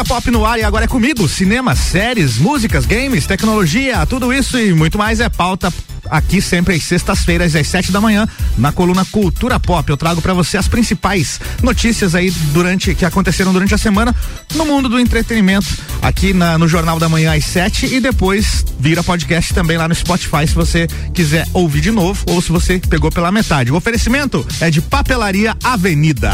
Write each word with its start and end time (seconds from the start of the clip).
Cultura 0.00 0.04
Pop 0.04 0.30
no 0.30 0.46
ar 0.46 0.58
e 0.58 0.62
agora 0.62 0.84
é 0.84 0.88
comigo. 0.88 1.28
Cinema, 1.28 1.74
séries, 1.74 2.38
músicas, 2.38 2.86
games, 2.86 3.26
tecnologia, 3.26 4.06
tudo 4.06 4.32
isso 4.32 4.58
e 4.58 4.72
muito 4.72 4.96
mais 4.96 5.20
é 5.20 5.28
pauta 5.28 5.72
aqui 6.08 6.40
sempre 6.40 6.74
às 6.74 6.82
sextas-feiras, 6.82 7.54
às 7.54 7.66
sete 7.66 7.92
da 7.92 8.00
manhã, 8.00 8.26
na 8.56 8.72
coluna 8.72 9.04
Cultura 9.04 9.60
Pop. 9.60 9.88
Eu 9.88 9.96
trago 9.96 10.22
para 10.22 10.32
você 10.32 10.56
as 10.56 10.68
principais 10.68 11.40
notícias 11.62 12.14
aí 12.14 12.30
durante 12.52 12.94
que 12.94 13.04
aconteceram 13.04 13.52
durante 13.52 13.74
a 13.74 13.78
semana 13.78 14.14
no 14.54 14.64
mundo 14.64 14.88
do 14.88 14.98
entretenimento, 14.98 15.66
aqui 16.00 16.32
na, 16.32 16.56
no 16.56 16.66
Jornal 16.66 16.98
da 16.98 17.08
Manhã 17.08 17.34
às 17.34 17.44
sete 17.44 17.86
e 17.86 18.00
depois 18.00 18.64
vira 18.78 19.02
podcast 19.02 19.52
também 19.52 19.76
lá 19.76 19.86
no 19.86 19.94
Spotify 19.94 20.46
se 20.46 20.54
você 20.54 20.86
quiser 21.12 21.46
ouvir 21.52 21.80
de 21.80 21.90
novo 21.90 22.24
ou 22.28 22.40
se 22.40 22.50
você 22.50 22.78
pegou 22.78 23.10
pela 23.10 23.30
metade. 23.30 23.70
O 23.70 23.76
oferecimento 23.76 24.46
é 24.60 24.70
de 24.70 24.80
Papelaria 24.80 25.56
Avenida. 25.62 26.32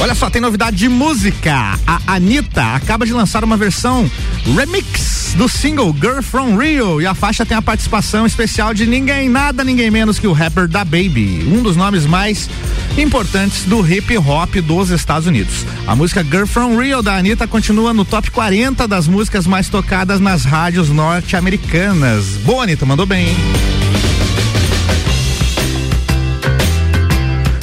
Olha 0.00 0.14
só, 0.14 0.28
tem 0.28 0.40
novidade 0.40 0.76
de 0.76 0.88
música. 0.88 1.78
A 1.86 2.00
Anitta 2.06 2.74
acaba 2.74 3.06
de 3.06 3.12
lançar 3.12 3.44
uma 3.44 3.56
versão 3.56 4.10
remix 4.54 5.34
do 5.36 5.48
single 5.48 5.94
Girl 5.98 6.20
From 6.22 6.56
Rio 6.56 7.00
e 7.00 7.06
a 7.06 7.14
faixa 7.14 7.46
tem 7.46 7.56
a 7.56 7.62
participação 7.62 8.26
especial 8.26 8.74
de 8.74 8.86
ninguém, 8.86 9.28
nada, 9.28 9.64
ninguém 9.64 9.90
menos 9.90 10.18
que 10.18 10.26
o 10.26 10.32
rapper 10.32 10.68
da 10.68 10.84
Baby, 10.84 11.44
um 11.48 11.62
dos 11.62 11.76
nomes 11.76 12.06
mais 12.06 12.48
importantes 12.96 13.64
do 13.64 13.84
hip 13.86 14.16
hop 14.18 14.54
dos 14.56 14.90
Estados 14.90 15.26
Unidos. 15.26 15.64
A 15.86 15.96
música 15.96 16.22
Girl 16.22 16.46
From 16.46 16.80
Rio 16.80 17.02
da 17.02 17.16
Anitta 17.16 17.46
continua 17.46 17.92
no 17.92 18.04
top 18.04 18.30
40 18.30 18.86
das 18.86 19.08
músicas 19.08 19.46
mais 19.46 19.68
tocadas 19.68 20.20
nas 20.20 20.44
rádios 20.44 20.88
norte-americanas. 20.90 22.36
Boa, 22.44 22.64
Anitta, 22.64 22.86
mandou 22.86 23.06
bem, 23.06 23.28
hein? 23.28 23.73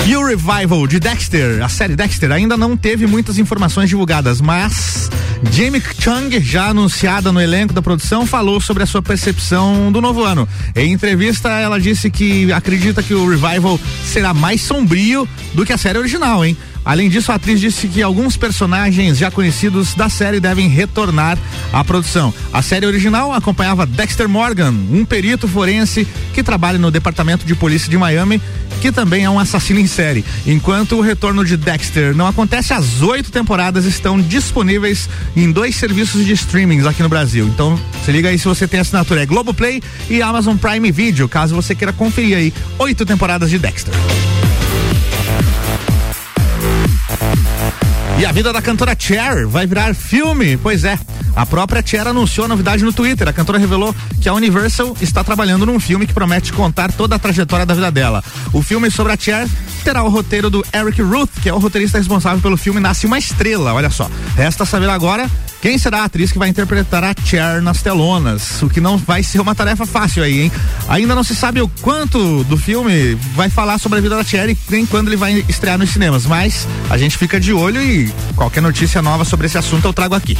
E 0.07 0.15
o 0.15 0.25
revival 0.25 0.87
de 0.87 0.99
Dexter, 0.99 1.63
a 1.63 1.69
série 1.69 1.95
Dexter, 1.95 2.31
ainda 2.31 2.57
não 2.57 2.75
teve 2.75 3.05
muitas 3.05 3.37
informações 3.37 3.87
divulgadas, 3.87 4.41
mas 4.41 5.11
Jamie 5.51 5.81
Chung, 5.99 6.39
já 6.41 6.69
anunciada 6.69 7.31
no 7.31 7.39
elenco 7.39 7.71
da 7.73 7.83
produção, 7.83 8.25
falou 8.25 8.59
sobre 8.59 8.81
a 8.81 8.85
sua 8.87 9.01
percepção 9.01 9.91
do 9.91 10.01
novo 10.01 10.23
ano. 10.23 10.47
Em 10.75 10.91
entrevista, 10.91 11.49
ela 11.49 11.79
disse 11.79 12.09
que 12.09 12.51
acredita 12.51 13.03
que 13.03 13.13
o 13.13 13.29
revival 13.29 13.79
será 14.03 14.33
mais 14.33 14.61
sombrio 14.61 15.29
do 15.53 15.63
que 15.63 15.71
a 15.71 15.77
série 15.77 15.99
original, 15.99 16.43
hein? 16.43 16.57
Além 16.83 17.09
disso, 17.09 17.31
a 17.31 17.35
atriz 17.35 17.59
disse 17.59 17.87
que 17.87 18.01
alguns 18.01 18.35
personagens 18.35 19.17
já 19.17 19.29
conhecidos 19.29 19.93
da 19.93 20.09
série 20.09 20.39
devem 20.39 20.67
retornar 20.67 21.37
à 21.71 21.83
produção. 21.83 22.33
A 22.51 22.61
série 22.61 22.85
original 22.85 23.31
acompanhava 23.31 23.85
Dexter 23.85 24.27
Morgan, 24.27 24.73
um 24.91 25.05
perito 25.05 25.47
forense 25.47 26.07
que 26.33 26.41
trabalha 26.41 26.79
no 26.79 26.89
Departamento 26.89 27.45
de 27.45 27.53
Polícia 27.53 27.89
de 27.89 27.97
Miami, 27.97 28.41
que 28.81 28.91
também 28.91 29.23
é 29.23 29.29
um 29.29 29.39
assassino 29.39 29.79
em 29.79 29.85
série. 29.85 30.25
Enquanto 30.45 30.95
o 30.95 31.01
retorno 31.01 31.45
de 31.45 31.55
Dexter 31.55 32.15
não 32.15 32.25
acontece, 32.25 32.73
as 32.73 33.01
oito 33.01 33.31
temporadas 33.31 33.85
estão 33.85 34.19
disponíveis 34.19 35.07
em 35.35 35.51
dois 35.51 35.75
serviços 35.75 36.25
de 36.25 36.33
streamings 36.33 36.87
aqui 36.87 37.03
no 37.03 37.09
Brasil. 37.09 37.45
Então, 37.47 37.79
se 38.03 38.11
liga 38.11 38.29
aí 38.29 38.39
se 38.39 38.45
você 38.45 38.67
tem 38.67 38.79
assinatura, 38.79 39.21
é 39.21 39.25
Globoplay 39.25 39.81
e 40.09 40.21
Amazon 40.21 40.57
Prime 40.57 40.91
Video, 40.91 41.29
caso 41.29 41.53
você 41.53 41.75
queira 41.75 41.93
conferir 41.93 42.35
aí 42.35 42.53
oito 42.79 43.05
temporadas 43.05 43.51
de 43.51 43.59
Dexter. 43.59 43.93
E 48.21 48.25
a 48.25 48.31
vida 48.31 48.53
da 48.53 48.61
cantora 48.61 48.95
Cher 48.95 49.47
vai 49.47 49.65
virar 49.65 49.95
filme? 49.95 50.55
Pois 50.55 50.83
é. 50.83 50.95
A 51.35 51.43
própria 51.43 51.81
Cher 51.83 52.07
anunciou 52.07 52.45
a 52.45 52.47
novidade 52.47 52.83
no 52.83 52.93
Twitter. 52.93 53.27
A 53.27 53.33
cantora 53.33 53.57
revelou 53.57 53.95
que 54.21 54.29
a 54.29 54.33
Universal 54.35 54.95
está 55.01 55.23
trabalhando 55.23 55.65
num 55.65 55.79
filme 55.79 56.05
que 56.05 56.13
promete 56.13 56.53
contar 56.53 56.91
toda 56.91 57.15
a 57.15 57.19
trajetória 57.19 57.65
da 57.65 57.73
vida 57.73 57.91
dela. 57.91 58.23
O 58.53 58.61
filme 58.61 58.91
sobre 58.91 59.11
a 59.11 59.17
Cher 59.17 59.47
terá 59.83 60.03
o 60.03 60.09
roteiro 60.09 60.49
do 60.49 60.63
Eric 60.73 61.01
Ruth, 61.01 61.31
que 61.41 61.49
é 61.49 61.53
o 61.53 61.57
roteirista 61.57 61.97
responsável 61.97 62.41
pelo 62.41 62.57
filme 62.57 62.79
Nasce 62.79 63.05
uma 63.05 63.17
Estrela. 63.17 63.73
Olha 63.73 63.89
só. 63.89 64.09
Resta 64.35 64.65
saber 64.65 64.89
agora 64.89 65.29
quem 65.61 65.77
será 65.77 65.99
a 65.99 66.05
atriz 66.05 66.31
que 66.31 66.39
vai 66.39 66.49
interpretar 66.49 67.03
a 67.03 67.13
Cher 67.23 67.61
nas 67.61 67.83
telonas? 67.83 68.61
O 68.63 68.69
que 68.69 68.81
não 68.81 68.97
vai 68.97 69.21
ser 69.21 69.39
uma 69.39 69.53
tarefa 69.53 69.85
fácil 69.85 70.23
aí, 70.23 70.41
hein? 70.41 70.51
Ainda 70.87 71.13
não 71.13 71.23
se 71.23 71.35
sabe 71.35 71.61
o 71.61 71.67
quanto 71.81 72.43
do 72.45 72.57
filme 72.57 73.15
vai 73.35 73.49
falar 73.49 73.77
sobre 73.77 73.99
a 73.99 74.01
vida 74.01 74.15
da 74.15 74.23
Cher 74.23 74.49
e 74.49 74.57
nem 74.69 74.85
quando 74.85 75.09
ele 75.09 75.17
vai 75.17 75.45
estrear 75.47 75.77
nos 75.77 75.91
cinemas, 75.91 76.25
mas 76.25 76.67
a 76.89 76.97
gente 76.97 77.15
fica 77.15 77.39
de 77.39 77.53
olho 77.53 77.81
e 77.81 78.11
qualquer 78.35 78.61
notícia 78.61 79.01
nova 79.01 79.23
sobre 79.23 79.45
esse 79.45 79.57
assunto 79.57 79.85
eu 79.85 79.93
trago 79.93 80.15
aqui 80.15 80.35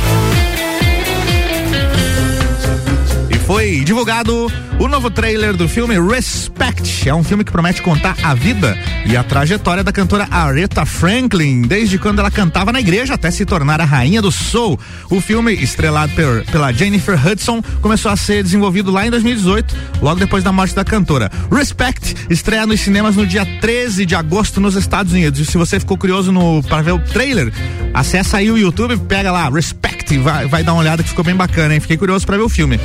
foi 3.54 3.82
divulgado 3.82 4.50
o 4.80 4.88
novo 4.88 5.12
trailer 5.12 5.54
do 5.54 5.68
filme 5.68 6.00
Respect. 6.00 7.10
É 7.10 7.14
um 7.14 7.22
filme 7.22 7.44
que 7.44 7.52
promete 7.52 7.82
contar 7.82 8.16
a 8.24 8.34
vida 8.34 8.78
e 9.06 9.18
a 9.18 9.26
trajetória 9.26 9.84
da 9.84 9.92
cantora 9.92 10.26
Aretha 10.32 10.86
Franklin, 10.86 11.64
desde 11.64 12.00
quando 12.00 12.20
ela 12.20 12.32
cantava 12.32 12.72
na 12.72 12.80
igreja 12.80 13.16
até 13.16 13.30
se 13.30 13.46
tornar 13.46 13.82
a 13.82 13.84
rainha 13.84 14.22
do 14.22 14.32
soul. 14.32 14.80
O 15.10 15.20
filme, 15.20 15.54
estrelado 15.54 16.14
per, 16.14 16.46
pela 16.46 16.72
Jennifer 16.72 17.28
Hudson, 17.28 17.62
começou 17.82 18.10
a 18.10 18.16
ser 18.16 18.42
desenvolvido 18.42 18.90
lá 18.90 19.06
em 19.06 19.12
2018, 19.12 19.76
logo 20.02 20.22
depois 20.22 20.46
da 20.46 20.54
morte 20.54 20.74
da 20.74 20.86
cantora. 20.86 21.30
Respect 21.52 22.16
estreia 22.30 22.66
nos 22.66 22.80
cinemas 22.80 23.18
no 23.18 23.28
dia 23.28 23.46
13 23.60 24.06
de 24.06 24.16
agosto 24.16 24.62
nos 24.62 24.78
Estados 24.78 25.12
Unidos. 25.12 25.42
E 25.42 25.46
se 25.46 25.58
você 25.58 25.78
ficou 25.78 25.98
curioso 25.98 26.32
no, 26.32 26.64
para 26.64 26.82
ver 26.82 26.94
o 26.94 27.00
trailer, 27.00 27.52
acessa 27.94 28.38
aí 28.38 28.50
o 28.50 28.58
YouTube, 28.58 28.96
pega 29.10 29.30
lá 29.30 29.50
Respect, 29.50 30.18
vai, 30.20 30.48
vai 30.48 30.64
dar 30.64 30.72
uma 30.72 30.80
olhada 30.80 31.04
que 31.04 31.10
ficou 31.10 31.26
bem 31.26 31.36
bacana, 31.36 31.74
hein? 31.74 31.82
Fiquei 31.82 31.98
curioso 31.98 32.26
para 32.26 32.38
ver 32.38 32.44
o 32.44 32.50
filme. 32.50 32.80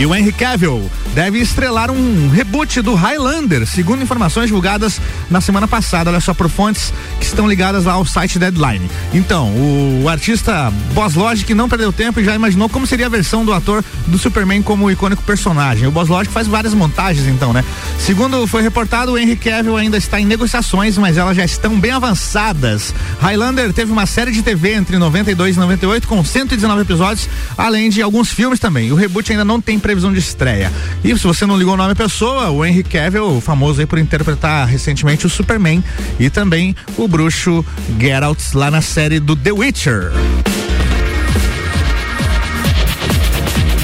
E 0.00 0.06
o 0.06 0.14
Henry 0.14 0.32
Cavill 0.32 0.90
deve 1.14 1.38
estrelar 1.38 1.90
um 1.90 2.28
reboot 2.28 2.80
do 2.82 2.94
Highlander, 2.94 3.66
segundo 3.66 4.02
informações 4.02 4.46
divulgadas 4.46 5.00
na 5.30 5.40
semana 5.40 5.66
passada, 5.66 6.10
olha 6.10 6.20
só, 6.20 6.32
por 6.32 6.48
fontes 6.48 6.92
que 7.18 7.26
estão 7.26 7.48
ligadas 7.48 7.84
lá 7.84 7.94
ao 7.94 8.04
site 8.04 8.38
Deadline. 8.38 8.90
Então, 9.12 9.48
o, 9.48 10.02
o 10.04 10.08
artista 10.08 10.72
Boss 10.94 11.14
Logic 11.14 11.52
não 11.54 11.68
perdeu 11.68 11.92
tempo 11.92 12.20
e 12.20 12.24
já 12.24 12.34
imaginou 12.34 12.68
como 12.68 12.86
seria 12.86 13.06
a 13.06 13.08
versão 13.08 13.44
do 13.44 13.52
ator 13.52 13.84
do 14.06 14.18
Superman 14.18 14.62
como 14.62 14.90
icônico 14.90 15.22
personagem. 15.22 15.86
O 15.86 15.90
Boss 15.90 16.08
Logic 16.08 16.32
faz 16.32 16.46
várias 16.46 16.74
montagens, 16.74 17.26
então, 17.26 17.52
né? 17.52 17.64
Segundo 17.98 18.46
foi 18.46 18.62
reportado, 18.62 19.12
o 19.12 19.18
Henry 19.18 19.36
Cavill 19.36 19.76
ainda 19.76 19.96
está 19.96 20.20
em 20.20 20.24
negociações, 20.24 20.96
mas 20.96 21.16
elas 21.16 21.36
já 21.36 21.44
estão 21.44 21.78
bem 21.78 21.90
avançadas. 21.90 22.94
Highlander 23.20 23.72
teve 23.72 23.92
uma 23.92 24.06
série 24.06 24.32
de 24.32 24.42
TV 24.42 24.74
entre 24.74 24.98
92 24.98 25.56
e 25.56 25.58
98 25.58 26.08
com 26.08 26.24
119 26.24 26.82
episódios, 26.82 27.28
além 27.56 27.90
de 27.90 28.02
alguns 28.02 28.30
filmes 28.30 28.58
também. 28.58 28.92
O 28.92 28.94
reboot 28.94 29.30
ainda 29.30 29.44
não 29.44 29.60
tem 29.60 29.78
previsão 29.78 30.12
de 30.12 30.18
estreia. 30.18 30.72
E 31.02 31.16
se 31.16 31.26
você 31.26 31.46
não 31.46 31.58
ligou 31.58 31.74
o 31.74 31.76
nome 31.76 31.92
à 31.92 31.96
pessoa, 31.96 32.50
o 32.50 32.64
Henry 32.64 32.82
Cavill, 32.82 33.40
famoso 33.40 33.80
aí 33.80 33.86
por 33.86 33.98
interpretar 33.98 34.66
recentemente 34.66 35.26
o 35.26 35.30
Superman 35.30 35.82
e 36.18 36.28
também 36.28 36.76
o 36.96 37.08
bruxo 37.08 37.64
Geralt 37.98 38.40
lá 38.54 38.70
na 38.70 38.82
série 38.82 39.18
do 39.18 39.34
The 39.34 39.52
Witcher. 39.52 40.12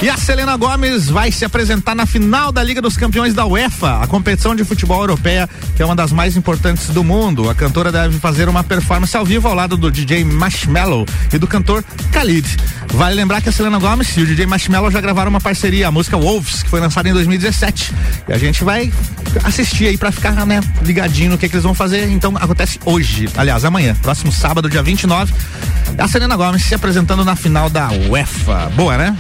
E 0.07 0.09
a 0.09 0.17
Selena 0.17 0.57
Gomes 0.57 1.09
vai 1.09 1.33
se 1.33 1.45
apresentar 1.45 1.93
na 1.93 2.07
final 2.07 2.53
da 2.53 2.63
Liga 2.63 2.81
dos 2.81 2.97
Campeões 2.97 3.35
da 3.35 3.45
UEFA, 3.45 4.03
a 4.03 4.07
competição 4.07 4.55
de 4.55 4.63
futebol 4.63 5.01
europeia, 5.01 5.51
que 5.75 5.83
é 5.83 5.85
uma 5.85 5.97
das 5.97 6.13
mais 6.13 6.37
importantes 6.37 6.91
do 6.91 7.03
mundo. 7.03 7.51
A 7.51 7.57
cantora 7.57 7.91
deve 7.91 8.21
fazer 8.21 8.49
uma 8.49 8.63
performance 8.63 9.17
ao 9.17 9.25
vivo 9.25 9.49
ao 9.49 9.55
lado 9.55 9.77
do 9.77 9.91
DJ 9.91 10.25
Marshmello 10.25 11.05
e 11.33 11.39
do 11.39 11.49
cantor 11.49 11.85
Khalid. 12.13 12.57
Vale 12.93 13.17
lembrar 13.17 13.41
que 13.41 13.49
a 13.49 13.53
Selena 13.53 13.81
Gomes 13.81 14.17
e 14.17 14.21
o 14.21 14.27
DJ 14.27 14.47
Marshmello 14.47 14.93
já 14.93 15.01
gravaram 15.01 15.29
uma 15.29 15.41
parceria, 15.41 15.89
a 15.89 15.91
música 15.91 16.17
Wolves, 16.17 16.63
que 16.63 16.71
foi 16.71 16.79
lançada 16.79 17.09
em 17.09 17.13
2017. 17.13 17.93
E 18.29 18.33
a 18.33 18.39
gente 18.39 18.63
vai 18.63 18.93
assistir 19.43 19.89
aí 19.89 19.99
para 19.99 20.13
ficar 20.13 20.47
né, 20.47 20.61
ligadinho 20.85 21.33
no 21.33 21.37
que, 21.37 21.49
que 21.49 21.57
eles 21.57 21.65
vão 21.65 21.75
fazer. 21.75 22.09
Então 22.11 22.33
acontece 22.37 22.79
hoje, 22.85 23.29
aliás, 23.37 23.65
amanhã, 23.65 23.97
próximo 24.03 24.31
sábado, 24.31 24.71
dia 24.71 24.85
29. 24.85 25.35
A 25.99 26.07
Selena 26.07 26.37
Gomes 26.37 26.63
se 26.63 26.77
apresentando 26.77 27.25
na 27.25 27.35
final 27.35 27.69
da 27.69 27.89
UEFA. 28.09 28.71
Boa, 28.77 28.97
né? 28.97 29.17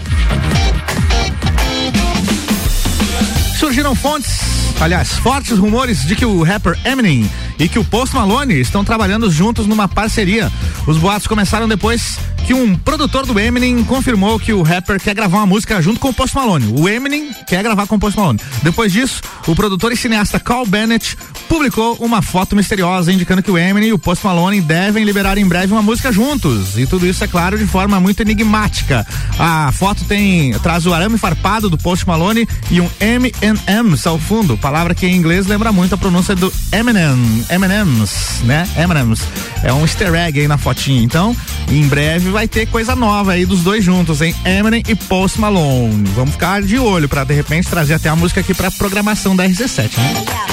Surgiram 3.58 3.94
fontes, 3.94 4.74
aliás, 4.78 5.12
fortes 5.12 5.56
rumores 5.56 6.06
de 6.06 6.14
que 6.14 6.26
o 6.26 6.42
rapper 6.42 6.78
Eminem 6.84 7.28
e 7.58 7.68
que 7.68 7.78
o 7.78 7.84
Post 7.84 8.14
Malone 8.14 8.60
estão 8.60 8.84
trabalhando 8.84 9.30
juntos 9.30 9.66
numa 9.66 9.88
parceria. 9.88 10.50
Os 10.86 10.96
boatos 10.96 11.26
começaram 11.26 11.68
depois 11.68 12.18
que 12.46 12.54
um 12.54 12.76
produtor 12.76 13.26
do 13.26 13.38
Eminem 13.40 13.82
confirmou 13.82 14.38
que 14.38 14.52
o 14.52 14.62
rapper 14.62 15.00
quer 15.00 15.14
gravar 15.14 15.38
uma 15.38 15.46
música 15.46 15.82
junto 15.82 15.98
com 15.98 16.10
o 16.10 16.14
Post 16.14 16.36
Malone. 16.36 16.72
O 16.78 16.88
Eminem 16.88 17.32
quer 17.46 17.62
gravar 17.62 17.88
com 17.88 17.96
o 17.96 17.98
Post 17.98 18.16
Malone. 18.16 18.38
Depois 18.62 18.92
disso, 18.92 19.20
o 19.48 19.54
produtor 19.54 19.90
e 19.90 19.96
cineasta 19.96 20.38
Carl 20.38 20.64
Bennett 20.64 21.16
publicou 21.48 21.96
uma 22.00 22.22
foto 22.22 22.54
misteriosa 22.54 23.12
indicando 23.12 23.42
que 23.42 23.50
o 23.50 23.58
Eminem 23.58 23.88
e 23.90 23.92
o 23.92 23.98
Post 23.98 24.24
Malone 24.24 24.60
devem 24.60 25.04
liberar 25.04 25.38
em 25.38 25.46
breve 25.46 25.72
uma 25.72 25.82
música 25.82 26.12
juntos. 26.12 26.78
E 26.78 26.86
tudo 26.86 27.04
isso, 27.04 27.24
é 27.24 27.26
claro, 27.26 27.58
de 27.58 27.66
forma 27.66 27.98
muito 27.98 28.20
enigmática. 28.20 29.04
A 29.38 29.72
foto 29.72 30.04
tem 30.04 30.52
traz 30.60 30.86
o 30.86 30.94
arame 30.94 31.18
farpado 31.18 31.68
do 31.68 31.76
Post 31.76 32.06
Malone 32.06 32.48
e 32.70 32.80
um 32.80 32.88
M&M's 33.00 34.06
ao 34.06 34.18
fundo, 34.18 34.56
palavra 34.56 34.94
que 34.94 35.06
em 35.06 35.16
inglês 35.16 35.46
lembra 35.46 35.72
muito 35.72 35.94
a 35.94 35.98
pronúncia 35.98 36.34
do 36.34 36.52
Eminem, 36.72 37.44
M&M's, 37.50 38.42
né? 38.44 38.68
M&M's. 38.76 39.22
É 39.62 39.72
um 39.72 39.82
easter 39.82 40.14
egg 40.14 40.40
aí 40.40 40.48
na 40.48 40.58
fotinha. 40.58 41.02
Então, 41.02 41.36
em 41.70 41.86
breve 41.86 42.30
vai 42.30 42.46
ter 42.48 42.66
coisa 42.66 42.94
nova 42.94 43.32
aí 43.32 43.46
dos 43.46 43.62
dois 43.62 43.84
juntos, 43.84 44.20
hein? 44.20 44.34
Eminem 44.44 44.82
e 44.88 44.94
Post 44.94 45.40
Malone. 45.40 46.08
Vamos 46.14 46.32
ficar 46.32 46.62
de 46.62 46.78
olho 46.78 47.08
para 47.08 47.24
de 47.24 47.34
repente 47.34 47.68
trazer 47.68 47.94
até 47.94 48.08
a 48.08 48.16
música 48.16 48.40
aqui 48.40 48.54
para 48.54 48.70
programação 48.70 49.34
da 49.34 49.44
RC7, 49.46 49.90
né? 49.96 50.46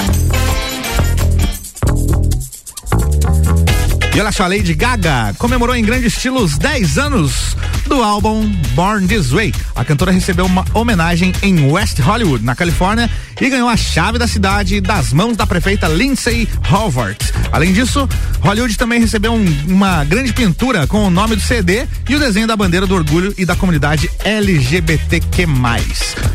E 4.14 4.20
olha 4.20 4.30
só, 4.30 4.44
a 4.44 4.46
Lady 4.46 4.74
Gaga 4.74 5.34
comemorou 5.38 5.74
em 5.74 5.82
grande 5.82 6.06
estilo 6.06 6.40
os 6.40 6.56
10 6.56 6.98
anos 6.98 7.56
do 7.88 8.00
álbum 8.00 8.48
Born 8.72 9.08
This 9.08 9.30
Way. 9.30 9.52
A 9.74 9.84
cantora 9.84 10.12
recebeu 10.12 10.46
uma 10.46 10.64
homenagem 10.72 11.32
em 11.42 11.68
West 11.68 11.98
Hollywood, 11.98 12.44
na 12.44 12.54
Califórnia, 12.54 13.10
e 13.40 13.50
ganhou 13.50 13.68
a 13.68 13.76
chave 13.76 14.18
da 14.18 14.26
cidade 14.26 14.80
das 14.80 15.12
mãos 15.12 15.36
da 15.36 15.46
prefeita 15.46 15.88
Lindsay 15.88 16.48
Howard. 16.70 17.18
Além 17.52 17.72
disso, 17.72 18.08
Hollywood 18.40 18.76
também 18.76 19.00
recebeu 19.00 19.32
um, 19.32 19.44
uma 19.68 20.04
grande 20.04 20.32
pintura 20.32 20.86
com 20.86 21.06
o 21.06 21.10
nome 21.10 21.36
do 21.36 21.42
CD 21.42 21.86
e 22.08 22.14
o 22.14 22.18
desenho 22.18 22.46
da 22.46 22.56
bandeira 22.56 22.86
do 22.86 22.94
orgulho 22.94 23.34
e 23.38 23.44
da 23.44 23.56
comunidade 23.56 24.10
LGBTQ+. 24.24 25.46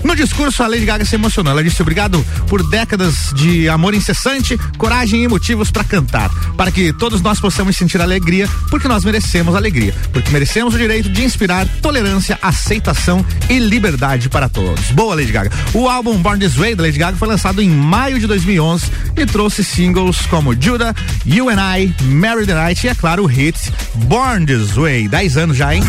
No 0.04 0.16
discurso, 0.16 0.63
a 0.63 0.68
Lady 0.68 0.86
Gaga 0.86 1.06
se 1.06 1.16
emocionou. 1.16 1.51
Ela 1.51 1.63
disse 1.63 1.81
obrigado 1.81 2.25
por 2.48 2.68
décadas 2.69 3.34
de 3.36 3.68
amor 3.69 3.94
incessante, 3.94 4.57
coragem 4.78 5.24
e 5.24 5.28
motivos 5.28 5.72
para 5.72 5.84
cantar, 5.84 6.30
para 6.56 6.72
que 6.72 6.94
todos 6.94 7.22
nós 7.22 7.40
possamos 7.40 7.75
sentir 7.75 8.01
alegria, 8.01 8.48
porque 8.69 8.88
nós 8.88 9.04
merecemos 9.04 9.56
alegria, 9.56 9.94
porque 10.12 10.31
merecemos 10.31 10.74
o 10.74 10.78
direito 10.78 11.10
de 11.10 11.24
inspirar 11.24 11.68
tolerância, 11.81 12.38
aceitação 12.42 13.25
e 13.50 13.60
liberdade 13.60 14.30
para 14.30 14.50
todos. 14.50 14.92
Boa, 14.92 15.16
Lady 15.16 15.31
Gaga. 15.31 15.51
O 15.74 15.88
álbum 15.88 16.18
Born 16.18 16.40
This 16.40 16.56
Way 16.56 16.75
da 16.75 16.88
Lady 16.89 16.97
Gaga 16.97 17.18
foi 17.18 17.27
lançado 17.27 17.62
em 17.62 17.69
maio 17.69 18.19
de 18.19 18.25
2011 18.25 18.89
e 19.15 19.24
trouxe 19.24 19.63
singles 19.63 20.25
como 20.25 20.59
Judah, 20.59 20.95
You 21.24 21.47
and 21.50 21.77
I, 21.77 21.94
Mary 22.06 22.47
the 22.47 22.56
Night 22.56 22.83
e, 22.83 22.89
é 22.89 22.95
claro, 22.95 23.24
o 23.24 23.27
hit 23.27 23.71
Born 23.94 24.47
This 24.47 24.71
Way. 24.75 25.07
10 25.07 25.38
anos 25.38 25.57
já, 25.57 25.75
hein? 25.75 25.83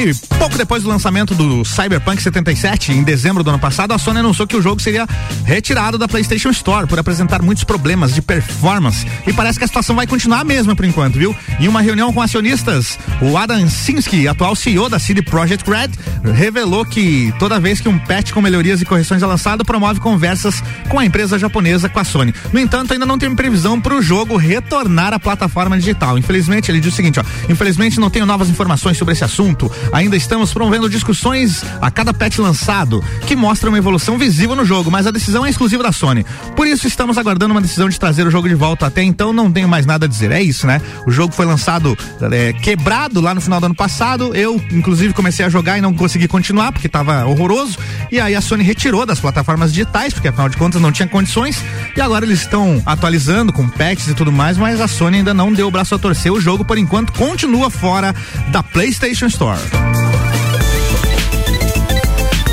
E 0.00 0.14
pouco 0.38 0.56
depois 0.56 0.82
do 0.82 0.88
lançamento 0.88 1.34
do 1.34 1.62
Cyberpunk 1.62 2.22
77, 2.22 2.90
em 2.90 3.02
dezembro 3.02 3.44
do 3.44 3.50
ano 3.50 3.58
passado, 3.58 3.92
a 3.92 3.98
Sony 3.98 4.20
anunciou 4.20 4.48
que 4.48 4.56
o 4.56 4.62
jogo 4.62 4.80
seria 4.80 5.06
retirado 5.44 5.98
da 5.98 6.08
PlayStation 6.08 6.48
Store 6.48 6.86
por 6.86 6.98
apresentar 6.98 7.42
muitos 7.42 7.64
problemas 7.64 8.14
de 8.14 8.22
performance. 8.22 9.06
E 9.26 9.32
parece 9.34 9.58
que 9.58 9.64
a 9.66 9.68
situação 9.68 9.94
vai 9.94 10.06
continuar 10.06 10.40
a 10.40 10.44
mesma 10.44 10.74
por 10.74 10.86
enquanto, 10.86 11.18
viu? 11.18 11.36
Em 11.58 11.68
uma 11.68 11.82
reunião 11.82 12.14
com 12.14 12.22
acionistas, 12.22 12.98
o 13.20 13.36
Adam 13.36 13.68
Sinsky, 13.68 14.26
atual 14.26 14.56
CEO 14.56 14.88
da 14.88 14.98
CD 14.98 15.20
Projekt 15.20 15.68
Red, 15.70 15.90
revelou 16.32 16.86
que 16.86 17.30
toda 17.38 17.60
vez 17.60 17.78
que 17.78 17.88
um 17.88 17.98
patch 17.98 18.32
com 18.32 18.40
melhorias 18.40 18.80
e 18.80 18.86
correções 18.86 19.22
é 19.22 19.26
lançado, 19.26 19.66
promove 19.66 20.00
conversas 20.00 20.62
com 20.88 20.98
a 20.98 21.04
empresa 21.04 21.38
japonesa, 21.38 21.90
com 21.90 21.98
a 21.98 22.04
Sony. 22.04 22.34
No 22.54 22.58
entanto, 22.58 22.94
ainda 22.94 23.04
não 23.04 23.18
tem 23.18 23.34
previsão 23.34 23.78
para 23.78 23.94
o 23.94 24.00
jogo 24.00 24.38
retornar 24.38 25.12
à 25.12 25.20
plataforma 25.20 25.76
digital. 25.76 26.16
Infelizmente, 26.16 26.70
ele 26.70 26.80
diz 26.80 26.90
o 26.90 26.96
seguinte: 26.96 27.20
ó, 27.20 27.24
infelizmente 27.50 28.00
não 28.00 28.08
tenho 28.08 28.24
novas 28.24 28.48
informações 28.48 28.96
sobre 28.96 29.12
esse 29.12 29.24
assunto. 29.24 29.70
Ainda 29.92 30.16
estamos 30.16 30.52
promovendo 30.52 30.88
discussões 30.88 31.64
a 31.80 31.90
cada 31.90 32.14
patch 32.14 32.38
lançado 32.38 33.02
que 33.26 33.34
mostra 33.34 33.68
uma 33.68 33.78
evolução 33.78 34.18
visível 34.18 34.54
no 34.54 34.64
jogo, 34.64 34.90
mas 34.90 35.06
a 35.06 35.10
decisão 35.10 35.44
é 35.44 35.50
exclusiva 35.50 35.82
da 35.82 35.92
Sony. 35.92 36.24
Por 36.54 36.66
isso 36.66 36.86
estamos 36.86 37.18
aguardando 37.18 37.52
uma 37.52 37.60
decisão 37.60 37.88
de 37.88 37.98
trazer 37.98 38.26
o 38.26 38.30
jogo 38.30 38.48
de 38.48 38.54
volta. 38.54 38.86
Até 38.86 39.02
então 39.02 39.32
não 39.32 39.50
tenho 39.50 39.68
mais 39.68 39.86
nada 39.86 40.06
a 40.06 40.08
dizer. 40.08 40.30
É 40.30 40.42
isso, 40.42 40.66
né? 40.66 40.80
O 41.06 41.10
jogo 41.10 41.34
foi 41.34 41.46
lançado 41.46 41.96
é, 42.32 42.52
quebrado 42.52 43.20
lá 43.20 43.34
no 43.34 43.40
final 43.40 43.60
do 43.60 43.66
ano 43.66 43.74
passado. 43.74 44.34
Eu, 44.34 44.62
inclusive, 44.70 45.12
comecei 45.12 45.44
a 45.44 45.48
jogar 45.48 45.78
e 45.78 45.80
não 45.80 45.92
consegui 45.92 46.28
continuar 46.28 46.72
porque 46.72 46.86
estava 46.86 47.24
horroroso. 47.26 47.78
E 48.10 48.20
aí 48.20 48.34
a 48.34 48.40
Sony 48.40 48.62
retirou 48.62 49.04
das 49.04 49.20
plataformas 49.20 49.72
digitais, 49.72 50.12
porque 50.12 50.28
afinal 50.28 50.48
de 50.48 50.56
contas 50.56 50.80
não 50.80 50.92
tinha 50.92 51.08
condições. 51.08 51.62
E 51.96 52.00
agora 52.00 52.24
eles 52.24 52.40
estão 52.40 52.82
atualizando 52.86 53.52
com 53.52 53.68
patches 53.68 54.08
e 54.08 54.14
tudo 54.14 54.32
mais, 54.32 54.56
mas 54.56 54.80
a 54.80 54.88
Sony 54.88 55.18
ainda 55.18 55.34
não 55.34 55.52
deu 55.52 55.68
o 55.68 55.70
braço 55.70 55.94
a 55.94 55.98
torcer. 55.98 56.32
O 56.32 56.40
jogo, 56.40 56.64
por 56.64 56.78
enquanto, 56.78 57.12
continua 57.12 57.70
fora 57.70 58.14
da 58.48 58.62
PlayStation 58.62 59.26
Store. 59.26 59.79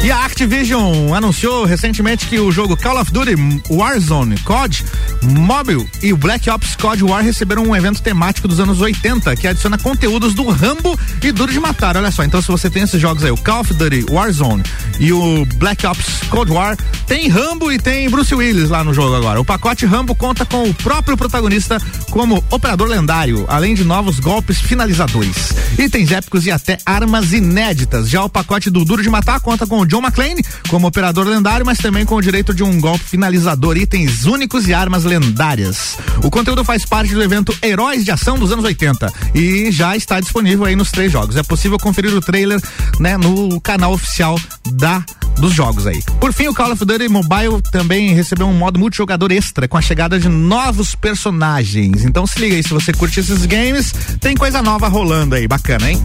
E 0.07 0.11
a 0.11 0.23
Activision 0.23 1.13
anunciou 1.13 1.65
recentemente 1.65 2.27
que 2.27 2.39
o 2.39 2.49
jogo 2.49 2.77
Call 2.77 2.97
of 2.97 3.11
Duty 3.11 3.35
Warzone, 3.69 4.37
COD, 4.39 4.85
Mobile 5.21 5.85
e 6.01 6.13
o 6.13 6.17
Black 6.17 6.49
Ops 6.49 6.77
COD 6.77 7.03
War 7.03 7.21
receberam 7.21 7.63
um 7.63 7.75
evento 7.75 8.01
temático 8.01 8.47
dos 8.47 8.57
anos 8.61 8.79
80 8.79 9.35
que 9.35 9.49
adiciona 9.49 9.77
conteúdos 9.77 10.33
do 10.33 10.49
Rambo 10.49 10.97
e 11.21 11.29
Duro 11.33 11.51
de 11.51 11.59
Matar. 11.59 11.97
Olha 11.97 12.09
só, 12.09 12.23
então 12.23 12.41
se 12.41 12.47
você 12.47 12.69
tem 12.69 12.83
esses 12.83 13.01
jogos 13.01 13.21
aí, 13.21 13.31
o 13.31 13.35
Call 13.35 13.59
of 13.59 13.73
Duty 13.73 14.05
Warzone 14.09 14.63
e 14.97 15.11
o 15.11 15.45
Black 15.55 15.85
Ops 15.85 16.21
Cold 16.29 16.53
War, 16.53 16.77
tem 17.05 17.27
Rambo 17.27 17.69
e 17.69 17.77
tem 17.77 18.09
Bruce 18.09 18.33
Willis 18.33 18.69
lá 18.69 18.85
no 18.85 18.93
jogo 18.93 19.13
agora. 19.13 19.41
O 19.41 19.45
pacote 19.45 19.85
Rambo 19.85 20.15
conta 20.15 20.45
com 20.45 20.69
o 20.69 20.73
próprio 20.73 21.17
protagonista 21.17 21.81
como 22.11 22.41
operador 22.49 22.87
lendário, 22.87 23.43
além 23.49 23.75
de 23.75 23.83
novos 23.83 24.21
golpes 24.21 24.61
finalizadores, 24.61 25.53
itens 25.77 26.13
épicos 26.13 26.45
e 26.45 26.51
até 26.51 26.77
armas 26.85 27.33
inéditas. 27.33 28.09
Já 28.09 28.23
o 28.23 28.29
pacote 28.29 28.69
do 28.69 28.85
Duro 28.85 29.03
de 29.03 29.09
Matar 29.09 29.41
conta 29.41 29.67
com 29.67 29.81
o 29.81 29.85
John 29.85 29.96
McClane 29.99 30.43
como 30.69 30.87
operador 30.87 31.27
lendário, 31.27 31.65
mas 31.65 31.77
também 31.77 32.05
com 32.05 32.15
o 32.15 32.21
direito 32.21 32.53
de 32.53 32.63
um 32.63 32.79
golpe 32.79 33.03
finalizador, 33.03 33.77
itens 33.77 34.25
únicos 34.25 34.67
e 34.67 34.73
armas 34.73 35.03
lendárias. 35.03 35.97
O 36.23 36.29
conteúdo 36.29 36.63
faz 36.63 36.85
parte 36.85 37.13
do 37.13 37.21
evento 37.21 37.55
Heróis 37.61 38.03
de 38.03 38.11
Ação 38.11 38.37
dos 38.37 38.51
anos 38.51 38.65
80 38.65 39.11
e 39.33 39.71
já 39.71 39.95
está 39.95 40.19
disponível 40.19 40.65
aí 40.65 40.75
nos 40.75 40.91
três 40.91 41.11
jogos. 41.11 41.35
É 41.35 41.43
possível 41.43 41.77
conferir 41.77 42.13
o 42.13 42.21
trailer, 42.21 42.61
né, 42.99 43.17
no 43.17 43.59
canal 43.61 43.93
oficial 43.93 44.39
da 44.71 45.03
dos 45.39 45.53
jogos 45.53 45.85
aí. 45.85 46.01
Por 46.19 46.33
fim, 46.33 46.47
o 46.47 46.53
Call 46.53 46.71
of 46.71 46.83
Duty 46.83 47.07
Mobile 47.07 47.61
também 47.71 48.13
recebeu 48.13 48.47
um 48.47 48.53
modo 48.53 48.79
multijogador 48.79 49.31
extra 49.31 49.67
com 49.67 49.77
a 49.77 49.81
chegada 49.81 50.19
de 50.19 50.27
novos 50.27 50.95
personagens. 50.95 52.03
Então 52.03 52.25
se 52.25 52.39
liga 52.39 52.55
aí, 52.55 52.63
se 52.63 52.69
você 52.69 52.91
curte 52.91 53.19
esses 53.19 53.45
games, 53.45 53.93
tem 54.19 54.35
coisa 54.35 54.61
nova 54.61 54.87
rolando 54.87 55.35
aí, 55.35 55.47
bacana, 55.47 55.91
hein? 55.91 56.03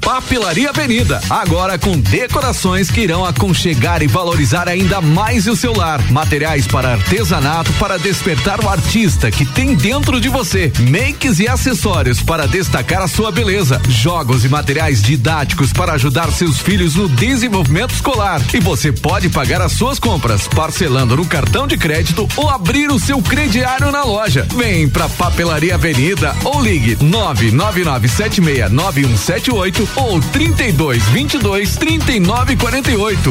Papelaria 0.00 0.70
Avenida, 0.70 1.20
agora 1.28 1.78
com 1.78 1.98
decorações 1.98 2.90
que 2.90 3.02
irão 3.02 3.24
aconchegar 3.24 4.02
e 4.02 4.06
valorizar 4.06 4.68
ainda 4.68 5.00
mais 5.00 5.46
o 5.46 5.54
seu 5.54 5.72
lar. 5.72 6.00
Materiais 6.10 6.66
para 6.66 6.92
artesanato 6.92 7.72
para 7.74 7.98
despertar 7.98 8.64
o 8.64 8.68
artista 8.68 9.30
que 9.30 9.44
tem 9.44 9.74
dentro 9.74 10.20
de 10.20 10.28
você. 10.28 10.72
Makes 10.80 11.38
e 11.38 11.46
acessórios 11.46 12.22
para 12.22 12.48
destacar 12.48 13.02
a 13.02 13.08
sua 13.08 13.30
beleza. 13.30 13.80
Jogos 13.88 14.44
e 14.44 14.48
materiais 14.48 15.02
didáticos 15.02 15.72
para 15.72 15.92
ajudar 15.92 16.32
seus 16.32 16.58
filhos 16.58 16.94
no 16.94 17.08
desenvolvimento 17.08 17.94
escolar. 17.94 18.40
E 18.54 18.60
você 18.60 18.90
pode 18.90 19.28
pagar 19.28 19.60
as 19.60 19.72
suas 19.72 19.98
compras 19.98 20.48
parcelando 20.48 21.16
no 21.16 21.26
cartão 21.26 21.66
de 21.66 21.76
crédito 21.76 22.26
ou 22.36 22.48
abrir 22.48 22.90
o 22.90 22.98
seu 22.98 23.20
crediário 23.22 23.92
na 23.92 24.02
loja. 24.02 24.46
Vem 24.56 24.88
pra 24.88 25.08
Papelaria 25.08 25.74
Avenida 25.74 26.34
ou 26.44 26.62
ligue 26.62 26.96
999769178 26.96 29.89
ou 29.96 30.20
32 30.20 31.02
22 31.04 31.76
39 31.76 32.56
48. 32.56 33.30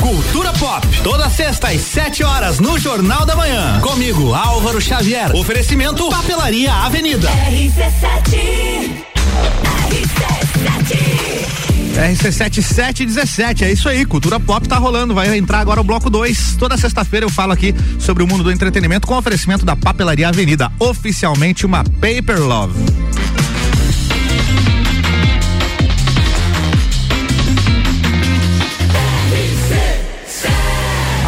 Cultura 0.00 0.52
Pop, 0.52 0.86
toda 1.02 1.28
sexta 1.28 1.68
às 1.68 1.80
7 1.80 2.22
horas 2.22 2.60
no 2.60 2.78
Jornal 2.78 3.26
da 3.26 3.34
Manhã. 3.34 3.80
Comigo, 3.80 4.34
Álvaro 4.34 4.80
Xavier. 4.80 5.34
Oferecimento 5.34 6.08
Papelaria 6.08 6.72
Avenida. 6.72 7.28
RC7 7.28 9.06
RC7717, 11.96 13.62
é 13.62 13.72
isso 13.72 13.88
aí, 13.88 14.04
Cultura 14.04 14.38
Pop 14.38 14.68
tá 14.68 14.76
rolando, 14.76 15.14
vai 15.14 15.36
entrar 15.36 15.60
agora 15.60 15.80
o 15.80 15.84
bloco 15.84 16.10
2. 16.10 16.56
Toda 16.58 16.76
sexta-feira 16.76 17.24
eu 17.24 17.30
falo 17.30 17.52
aqui 17.52 17.74
sobre 17.98 18.22
o 18.22 18.26
mundo 18.26 18.44
do 18.44 18.52
entretenimento 18.52 19.06
com 19.06 19.16
oferecimento 19.16 19.64
da 19.64 19.74
Papelaria 19.74 20.28
Avenida, 20.28 20.70
oficialmente 20.78 21.64
uma 21.64 21.82
Paper 21.82 22.42
Love. 22.42 22.78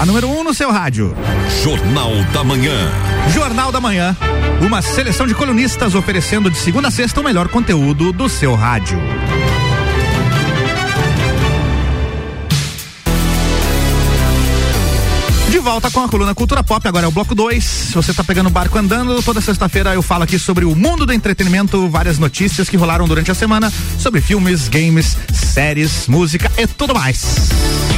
Número 0.08 0.26
1 0.26 0.40
um 0.40 0.42
no 0.42 0.54
seu 0.54 0.72
rádio. 0.72 1.14
Jornal 1.62 2.10
da 2.32 2.42
Manhã. 2.42 2.90
Jornal 3.30 3.70
da 3.70 3.78
Manhã. 3.78 4.16
Uma 4.58 4.80
seleção 4.80 5.26
de 5.26 5.34
colunistas 5.34 5.94
oferecendo 5.94 6.50
de 6.50 6.56
segunda 6.56 6.88
a 6.88 6.90
sexta 6.90 7.20
o 7.20 7.24
melhor 7.24 7.46
conteúdo 7.48 8.10
do 8.10 8.26
seu 8.26 8.54
rádio. 8.54 8.98
De 15.50 15.58
volta 15.58 15.90
com 15.90 16.02
a 16.02 16.08
coluna 16.08 16.34
Cultura 16.34 16.64
Pop, 16.64 16.88
agora 16.88 17.04
é 17.04 17.08
o 17.08 17.12
bloco 17.12 17.34
2. 17.34 17.62
Se 17.62 17.92
você 17.92 18.14
tá 18.14 18.24
pegando 18.24 18.46
o 18.46 18.50
barco 18.50 18.78
andando, 18.78 19.22
toda 19.22 19.42
sexta-feira 19.42 19.92
eu 19.92 20.00
falo 20.00 20.24
aqui 20.24 20.38
sobre 20.38 20.64
o 20.64 20.74
mundo 20.74 21.04
do 21.04 21.12
entretenimento, 21.12 21.86
várias 21.90 22.18
notícias 22.18 22.66
que 22.70 22.78
rolaram 22.78 23.06
durante 23.06 23.30
a 23.30 23.34
semana 23.34 23.70
sobre 23.98 24.22
filmes, 24.22 24.68
games, 24.68 25.18
séries, 25.34 26.08
música 26.08 26.50
e 26.56 26.66
tudo 26.66 26.94
mais. 26.94 27.97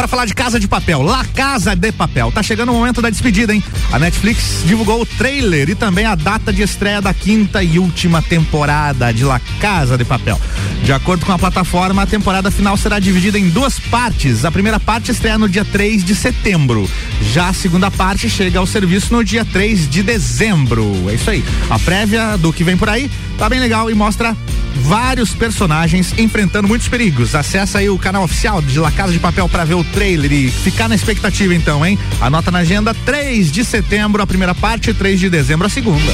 Bora 0.00 0.08
falar 0.08 0.24
de 0.24 0.32
Casa 0.32 0.58
de 0.58 0.66
Papel, 0.66 1.02
La 1.02 1.26
Casa 1.26 1.76
de 1.76 1.92
Papel. 1.92 2.32
Tá 2.32 2.42
chegando 2.42 2.72
o 2.72 2.74
momento 2.74 3.02
da 3.02 3.10
despedida, 3.10 3.52
hein? 3.52 3.62
A 3.92 3.98
Netflix 3.98 4.62
divulgou 4.64 5.02
o 5.02 5.04
trailer 5.04 5.68
e 5.68 5.74
também 5.74 6.06
a 6.06 6.14
data 6.14 6.50
de 6.50 6.62
estreia 6.62 7.02
da 7.02 7.12
quinta 7.12 7.62
e 7.62 7.78
última 7.78 8.22
temporada 8.22 9.12
de 9.12 9.24
La 9.24 9.38
Casa 9.60 9.98
de 9.98 10.04
Papel. 10.06 10.40
De 10.82 10.90
acordo 10.90 11.26
com 11.26 11.32
a 11.32 11.38
plataforma, 11.38 12.00
a 12.00 12.06
temporada 12.06 12.50
final 12.50 12.78
será 12.78 12.98
dividida 12.98 13.38
em 13.38 13.50
duas 13.50 13.78
partes. 13.78 14.46
A 14.46 14.50
primeira 14.50 14.80
parte 14.80 15.10
estreia 15.10 15.36
no 15.36 15.46
dia 15.46 15.66
3 15.66 16.02
de 16.02 16.14
setembro. 16.14 16.88
Já 17.34 17.48
a 17.48 17.52
segunda 17.52 17.90
parte 17.90 18.30
chega 18.30 18.58
ao 18.58 18.66
serviço 18.66 19.12
no 19.12 19.22
dia 19.22 19.44
3 19.44 19.86
de 19.86 20.02
dezembro. 20.02 21.10
É 21.10 21.14
isso 21.14 21.28
aí. 21.28 21.44
A 21.68 21.78
prévia 21.78 22.38
do 22.38 22.54
que 22.54 22.64
vem 22.64 22.78
por 22.78 22.88
aí 22.88 23.10
tá 23.40 23.48
bem 23.48 23.58
legal 23.58 23.90
e 23.90 23.94
mostra 23.94 24.36
vários 24.82 25.32
personagens 25.32 26.12
enfrentando 26.18 26.68
muitos 26.68 26.88
perigos. 26.88 27.34
Acesse 27.34 27.78
aí 27.78 27.88
o 27.88 27.98
canal 27.98 28.24
oficial 28.24 28.60
de 28.60 28.78
La 28.78 28.92
Casa 28.92 29.14
de 29.14 29.18
Papel 29.18 29.48
para 29.48 29.64
ver 29.64 29.76
o 29.76 29.82
trailer 29.82 30.30
e 30.30 30.50
ficar 30.50 30.90
na 30.90 30.94
expectativa 30.94 31.54
então, 31.54 31.84
hein? 31.84 31.98
Anota 32.20 32.50
na 32.50 32.58
agenda 32.58 32.92
3 32.92 33.50
de 33.50 33.64
setembro 33.64 34.22
a 34.22 34.26
primeira 34.26 34.54
parte, 34.54 34.92
3 34.92 35.18
de 35.18 35.30
dezembro 35.30 35.66
a 35.66 35.70
segunda. 35.70 36.12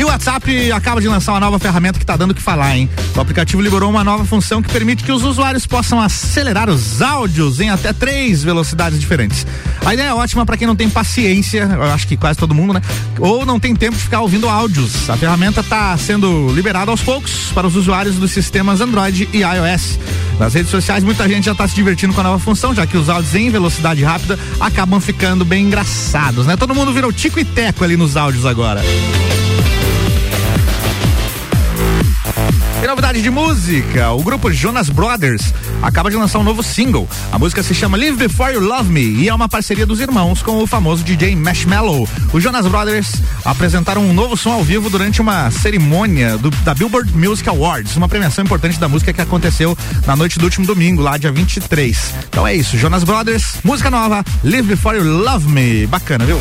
E 0.00 0.02
o 0.02 0.06
WhatsApp 0.06 0.72
acaba 0.72 0.98
de 0.98 1.06
lançar 1.08 1.32
uma 1.32 1.40
nova 1.40 1.58
ferramenta 1.58 1.98
que 1.98 2.04
está 2.04 2.16
dando 2.16 2.30
o 2.30 2.34
que 2.34 2.40
falar, 2.40 2.74
hein? 2.74 2.88
O 3.14 3.20
aplicativo 3.20 3.60
liberou 3.60 3.90
uma 3.90 4.02
nova 4.02 4.24
função 4.24 4.62
que 4.62 4.72
permite 4.72 5.04
que 5.04 5.12
os 5.12 5.22
usuários 5.22 5.66
possam 5.66 6.00
acelerar 6.00 6.70
os 6.70 7.02
áudios 7.02 7.60
em 7.60 7.68
até 7.68 7.92
três 7.92 8.42
velocidades 8.42 8.98
diferentes. 8.98 9.46
A 9.84 9.92
ideia 9.92 10.06
é 10.06 10.14
ótima 10.14 10.46
para 10.46 10.56
quem 10.56 10.66
não 10.66 10.74
tem 10.74 10.88
paciência, 10.88 11.68
eu 11.70 11.82
acho 11.82 12.08
que 12.08 12.16
quase 12.16 12.38
todo 12.38 12.54
mundo, 12.54 12.72
né? 12.72 12.80
Ou 13.18 13.44
não 13.44 13.60
tem 13.60 13.76
tempo 13.76 13.94
de 13.94 14.02
ficar 14.02 14.22
ouvindo 14.22 14.48
áudios. 14.48 15.10
A 15.10 15.18
ferramenta 15.18 15.60
está 15.60 15.94
sendo 15.98 16.50
liberada 16.54 16.90
aos 16.90 17.02
poucos 17.02 17.52
para 17.52 17.66
os 17.66 17.76
usuários 17.76 18.16
dos 18.16 18.30
sistemas 18.30 18.80
Android 18.80 19.28
e 19.34 19.40
iOS. 19.40 19.98
Nas 20.38 20.54
redes 20.54 20.70
sociais, 20.70 21.04
muita 21.04 21.28
gente 21.28 21.44
já 21.44 21.52
está 21.52 21.68
se 21.68 21.74
divertindo 21.74 22.14
com 22.14 22.22
a 22.22 22.24
nova 22.24 22.38
função, 22.38 22.74
já 22.74 22.86
que 22.86 22.96
os 22.96 23.10
áudios 23.10 23.34
em 23.34 23.50
velocidade 23.50 24.02
rápida 24.02 24.38
acabam 24.58 24.98
ficando 24.98 25.44
bem 25.44 25.66
engraçados, 25.66 26.46
né? 26.46 26.56
Todo 26.56 26.74
mundo 26.74 26.90
virou 26.90 27.12
tico 27.12 27.38
e 27.38 27.44
teco 27.44 27.84
ali 27.84 27.98
nos 27.98 28.16
áudios 28.16 28.46
agora. 28.46 28.80
Em 32.82 32.86
novidade 32.86 33.20
de 33.20 33.28
música, 33.28 34.10
o 34.12 34.22
grupo 34.22 34.50
Jonas 34.50 34.88
Brothers 34.88 35.52
acaba 35.82 36.10
de 36.10 36.16
lançar 36.16 36.38
um 36.38 36.42
novo 36.42 36.62
single. 36.62 37.06
A 37.30 37.38
música 37.38 37.62
se 37.62 37.74
chama 37.74 37.98
Live 37.98 38.16
Before 38.16 38.54
You 38.54 38.60
Love 38.60 38.90
Me 38.90 39.02
e 39.02 39.28
é 39.28 39.34
uma 39.34 39.50
parceria 39.50 39.84
dos 39.84 40.00
irmãos 40.00 40.42
com 40.42 40.62
o 40.62 40.66
famoso 40.66 41.04
DJ 41.04 41.36
Marshmello. 41.36 42.08
Os 42.32 42.42
Jonas 42.42 42.66
Brothers 42.66 43.20
apresentaram 43.44 44.02
um 44.02 44.14
novo 44.14 44.34
som 44.34 44.52
ao 44.52 44.64
vivo 44.64 44.88
durante 44.88 45.20
uma 45.20 45.50
cerimônia 45.50 46.38
do, 46.38 46.48
da 46.50 46.72
Billboard 46.72 47.14
Music 47.14 47.46
Awards, 47.50 47.96
uma 47.96 48.08
premiação 48.08 48.44
importante 48.44 48.80
da 48.80 48.88
música 48.88 49.12
que 49.12 49.20
aconteceu 49.20 49.76
na 50.06 50.16
noite 50.16 50.38
do 50.38 50.46
último 50.46 50.66
domingo, 50.66 51.02
lá 51.02 51.18
dia 51.18 51.30
23. 51.30 52.14
Então 52.30 52.46
é 52.46 52.54
isso, 52.54 52.78
Jonas 52.78 53.04
Brothers, 53.04 53.58
música 53.62 53.90
nova, 53.90 54.24
Live 54.42 54.68
Before 54.68 54.96
You 54.96 55.04
Love 55.04 55.46
Me. 55.50 55.86
Bacana, 55.86 56.24
viu? 56.24 56.40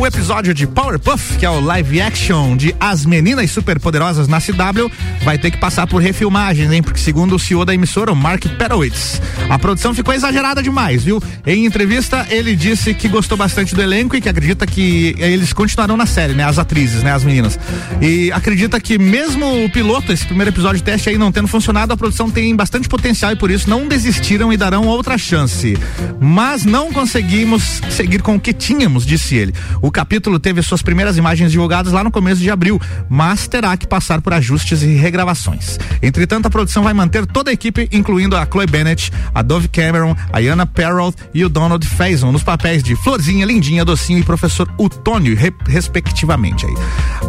O 0.00 0.06
episódio 0.06 0.54
de 0.54 0.66
Powerpuff, 0.66 1.36
que 1.36 1.44
é 1.44 1.50
o 1.50 1.60
live 1.60 2.00
action 2.00 2.56
de 2.56 2.74
As 2.80 3.04
Meninas 3.04 3.50
Superpoderosas 3.50 4.26
na 4.28 4.40
CW, 4.40 4.90
vai 5.22 5.36
ter 5.36 5.50
que 5.50 5.58
passar 5.58 5.86
por 5.86 6.00
refilmagens, 6.00 6.72
hein? 6.72 6.82
Porque 6.82 6.98
segundo 6.98 7.36
o 7.36 7.38
CEO 7.38 7.66
da 7.66 7.74
emissora, 7.74 8.10
o 8.10 8.16
Mark 8.16 8.46
Perowitz, 8.56 9.20
a 9.50 9.58
produção 9.58 9.92
ficou 9.92 10.14
exagerada 10.14 10.62
demais, 10.62 11.04
viu? 11.04 11.22
Em 11.46 11.66
entrevista, 11.66 12.26
ele 12.30 12.56
disse 12.56 12.94
que 12.94 13.08
gostou 13.08 13.36
bastante 13.36 13.74
do 13.74 13.82
elenco 13.82 14.16
e 14.16 14.22
que 14.22 14.28
acredita 14.30 14.66
que 14.66 15.14
eles 15.18 15.52
continuarão 15.52 15.98
na 15.98 16.06
série, 16.06 16.32
né? 16.32 16.44
As 16.44 16.58
atrizes, 16.58 17.02
né? 17.02 17.12
As 17.12 17.22
meninas. 17.22 17.60
E 18.00 18.32
acredita 18.32 18.80
que 18.80 18.98
mesmo 18.98 19.66
o 19.66 19.68
piloto, 19.68 20.14
esse 20.14 20.24
primeiro 20.24 20.50
episódio 20.50 20.78
de 20.78 20.82
teste 20.82 21.10
aí 21.10 21.18
não 21.18 21.30
tendo 21.30 21.46
funcionado, 21.46 21.92
a 21.92 21.96
produção 21.96 22.30
tem 22.30 22.56
bastante 22.56 22.88
potencial 22.88 23.32
e 23.32 23.36
por 23.36 23.50
isso 23.50 23.68
não 23.68 23.86
desistiram 23.86 24.50
e 24.50 24.56
darão 24.56 24.86
outra 24.86 25.18
chance. 25.18 25.76
Mas 26.18 26.64
não 26.64 26.90
conseguimos 26.90 27.82
seguir 27.90 28.22
com 28.22 28.36
o 28.36 28.40
que 28.40 28.54
tínhamos, 28.54 29.04
disse 29.04 29.36
ele. 29.36 29.52
O 29.82 29.89
capítulo 29.90 30.38
teve 30.38 30.62
suas 30.62 30.82
primeiras 30.82 31.16
imagens 31.16 31.50
divulgadas 31.50 31.92
lá 31.92 32.04
no 32.04 32.10
começo 32.10 32.40
de 32.40 32.50
abril, 32.50 32.80
mas 33.08 33.46
terá 33.46 33.76
que 33.76 33.86
passar 33.86 34.20
por 34.20 34.32
ajustes 34.32 34.82
e 34.82 34.94
regravações. 34.94 35.78
Entretanto, 36.02 36.46
a 36.46 36.50
produção 36.50 36.82
vai 36.82 36.94
manter 36.94 37.26
toda 37.26 37.50
a 37.50 37.52
equipe, 37.52 37.88
incluindo 37.92 38.36
a 38.36 38.46
Chloe 38.46 38.66
Bennett, 38.66 39.12
a 39.34 39.42
Dove 39.42 39.68
Cameron, 39.68 40.16
a 40.32 40.40
Iana 40.40 40.66
Perrault 40.66 41.16
e 41.34 41.44
o 41.44 41.48
Donald 41.48 41.86
Faison, 41.86 42.32
nos 42.32 42.42
papéis 42.42 42.82
de 42.82 42.94
Florzinha, 42.96 43.46
Lindinha, 43.46 43.84
Docinho 43.84 44.18
e 44.18 44.22
Professor 44.22 44.70
Utônio, 44.78 45.36
re 45.36 45.52
respectivamente. 45.66 46.66
Aí. 46.66 46.74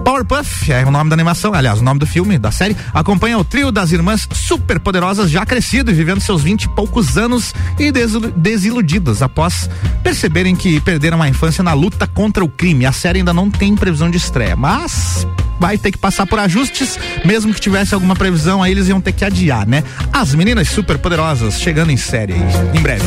Powerpuff 0.03 0.71
é 0.71 0.85
o 0.85 0.91
nome 0.91 1.09
da 1.09 1.15
animação, 1.15 1.53
aliás, 1.53 1.79
o 1.79 1.83
nome 1.83 1.99
do 1.99 2.07
filme, 2.07 2.37
da 2.37 2.51
série, 2.51 2.75
acompanha 2.93 3.37
o 3.37 3.43
trio 3.43 3.71
das 3.71 3.91
irmãs 3.91 4.27
superpoderosas 4.33 5.29
já 5.29 5.45
crescido 5.45 5.91
e 5.91 5.93
vivendo 5.93 6.21
seus 6.21 6.41
vinte 6.41 6.63
e 6.63 6.69
poucos 6.69 7.17
anos 7.17 7.53
e 7.79 7.91
desiludidas 8.35 9.21
após 9.21 9.69
perceberem 10.03 10.55
que 10.55 10.79
perderam 10.81 11.21
a 11.21 11.27
infância 11.27 11.63
na 11.63 11.73
luta 11.73 12.07
contra 12.07 12.43
o 12.43 12.49
crime. 12.51 12.85
A 12.85 12.91
série 12.91 13.19
ainda 13.19 13.33
não 13.33 13.49
tem 13.49 13.75
previsão 13.75 14.09
de 14.09 14.17
estreia, 14.17 14.55
mas 14.55 15.25
vai 15.59 15.77
ter 15.77 15.91
que 15.91 15.97
passar 15.97 16.25
por 16.25 16.39
ajustes, 16.39 16.99
mesmo 17.23 17.53
que 17.53 17.59
tivesse 17.59 17.93
alguma 17.93 18.15
previsão, 18.15 18.63
aí 18.63 18.71
eles 18.71 18.87
iam 18.87 18.99
ter 18.99 19.11
que 19.11 19.23
adiar, 19.23 19.67
né? 19.67 19.83
As 20.11 20.33
meninas 20.33 20.67
super 20.69 20.97
poderosas 20.97 21.59
chegando 21.59 21.91
em 21.91 21.97
série 21.97 22.33
em 22.73 22.81
breve. 22.81 23.05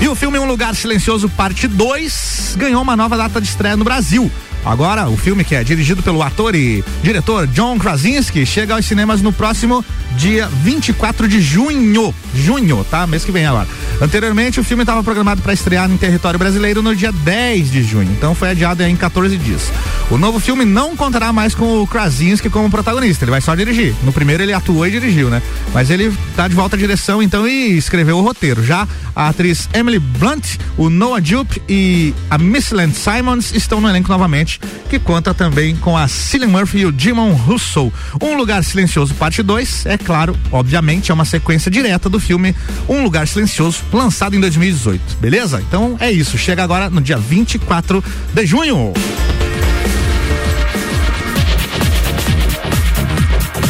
E 0.00 0.08
o 0.08 0.14
filme 0.14 0.38
Um 0.38 0.46
Lugar 0.46 0.74
Silencioso, 0.74 1.28
parte 1.28 1.68
2, 1.68 2.56
ganhou 2.58 2.80
uma 2.80 2.96
nova 2.96 3.16
data 3.18 3.40
de 3.40 3.46
estreia 3.46 3.76
no 3.76 3.84
Brasil. 3.84 4.30
Agora, 4.64 5.08
o 5.08 5.16
filme 5.16 5.44
que 5.44 5.54
é 5.54 5.62
dirigido 5.62 6.02
pelo 6.02 6.22
ator 6.22 6.54
e 6.54 6.84
diretor 7.02 7.46
John 7.46 7.78
Krasinski 7.78 8.44
chega 8.46 8.74
aos 8.74 8.86
cinemas 8.86 9.20
no 9.20 9.32
próximo 9.32 9.84
dia 10.16 10.48
24 10.48 11.28
de 11.28 11.40
junho. 11.40 12.14
Junho, 12.34 12.84
tá? 12.90 13.06
Mês 13.06 13.24
que 13.24 13.32
vem 13.32 13.46
agora. 13.46 13.68
Anteriormente, 14.00 14.60
o 14.60 14.64
filme 14.64 14.82
estava 14.82 15.02
programado 15.02 15.42
para 15.42 15.52
estrear 15.52 15.90
em 15.90 15.96
território 15.96 16.38
brasileiro 16.38 16.80
no 16.82 16.94
dia 16.96 17.12
10 17.12 17.70
de 17.70 17.82
junho, 17.82 18.10
então 18.12 18.34
foi 18.34 18.50
adiado 18.50 18.82
em 18.82 18.96
14 18.96 19.36
dias. 19.36 19.70
O 20.10 20.16
novo 20.16 20.40
filme 20.40 20.64
não 20.64 20.96
contará 20.96 21.32
mais 21.32 21.54
com 21.54 21.82
o 21.82 21.86
Krasinski 21.86 22.48
como 22.48 22.70
protagonista, 22.70 23.24
ele 23.24 23.30
vai 23.30 23.40
só 23.40 23.54
dirigir. 23.54 23.94
No 24.02 24.12
primeiro 24.12 24.42
ele 24.42 24.52
atuou 24.52 24.86
e 24.86 24.90
dirigiu, 24.90 25.28
né? 25.28 25.42
Mas 25.74 25.90
ele 25.90 26.12
tá 26.34 26.48
de 26.48 26.54
volta 26.54 26.76
à 26.76 26.78
direção 26.78 27.22
então 27.22 27.46
e 27.46 27.76
escreveu 27.76 28.18
o 28.18 28.22
roteiro. 28.22 28.64
Já 28.64 28.88
a 29.14 29.28
atriz 29.28 29.68
Emily 29.74 29.98
Blunt, 29.98 30.56
o 30.76 30.88
Noah 30.88 31.22
Jupe 31.22 31.60
e 31.68 32.14
a 32.30 32.36
Land 32.36 32.94
Simons 32.96 33.52
estão 33.52 33.80
no 33.80 33.88
elenco 33.88 34.10
novamente, 34.10 34.60
que 34.88 34.98
conta 34.98 35.34
também 35.34 35.76
com 35.76 35.96
a 35.96 36.08
Cillian 36.08 36.48
Murphy 36.48 36.78
e 36.78 36.86
o 36.86 36.94
Jimon 36.96 37.32
Russo. 37.32 37.92
Um 38.22 38.34
Lugar 38.36 38.64
Silencioso, 38.64 39.14
parte 39.14 39.42
2, 39.42 39.86
é 39.86 39.98
claro, 40.04 40.36
obviamente, 40.50 41.10
é 41.10 41.14
uma 41.14 41.24
sequência 41.24 41.70
direta 41.70 42.08
do 42.08 42.18
filme 42.18 42.54
Um 42.88 43.02
Lugar 43.02 43.26
Silencioso, 43.28 43.82
lançado 43.92 44.34
em 44.34 44.40
2018. 44.40 45.18
Beleza? 45.20 45.62
Então 45.66 45.96
é 46.00 46.10
isso. 46.10 46.36
Chega 46.36 46.62
agora 46.62 46.90
no 46.90 47.00
dia 47.00 47.16
24 47.16 48.02
de 48.34 48.46
junho. 48.46 48.92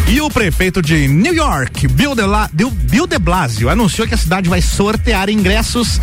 E 0.09 0.21
o 0.21 0.29
prefeito 0.29 0.83
de 0.83 1.07
New 1.07 1.33
York, 1.33 1.87
Bill 1.87 2.17
de, 2.17 2.23
La, 2.23 2.51
Bill 2.53 3.07
de 3.07 3.19
Blasio, 3.19 3.69
anunciou 3.69 4.09
que 4.09 4.15
a 4.15 4.19
cidade 4.19 4.49
vai 4.49 4.61
sortear 4.61 5.31
ingressos 5.31 6.01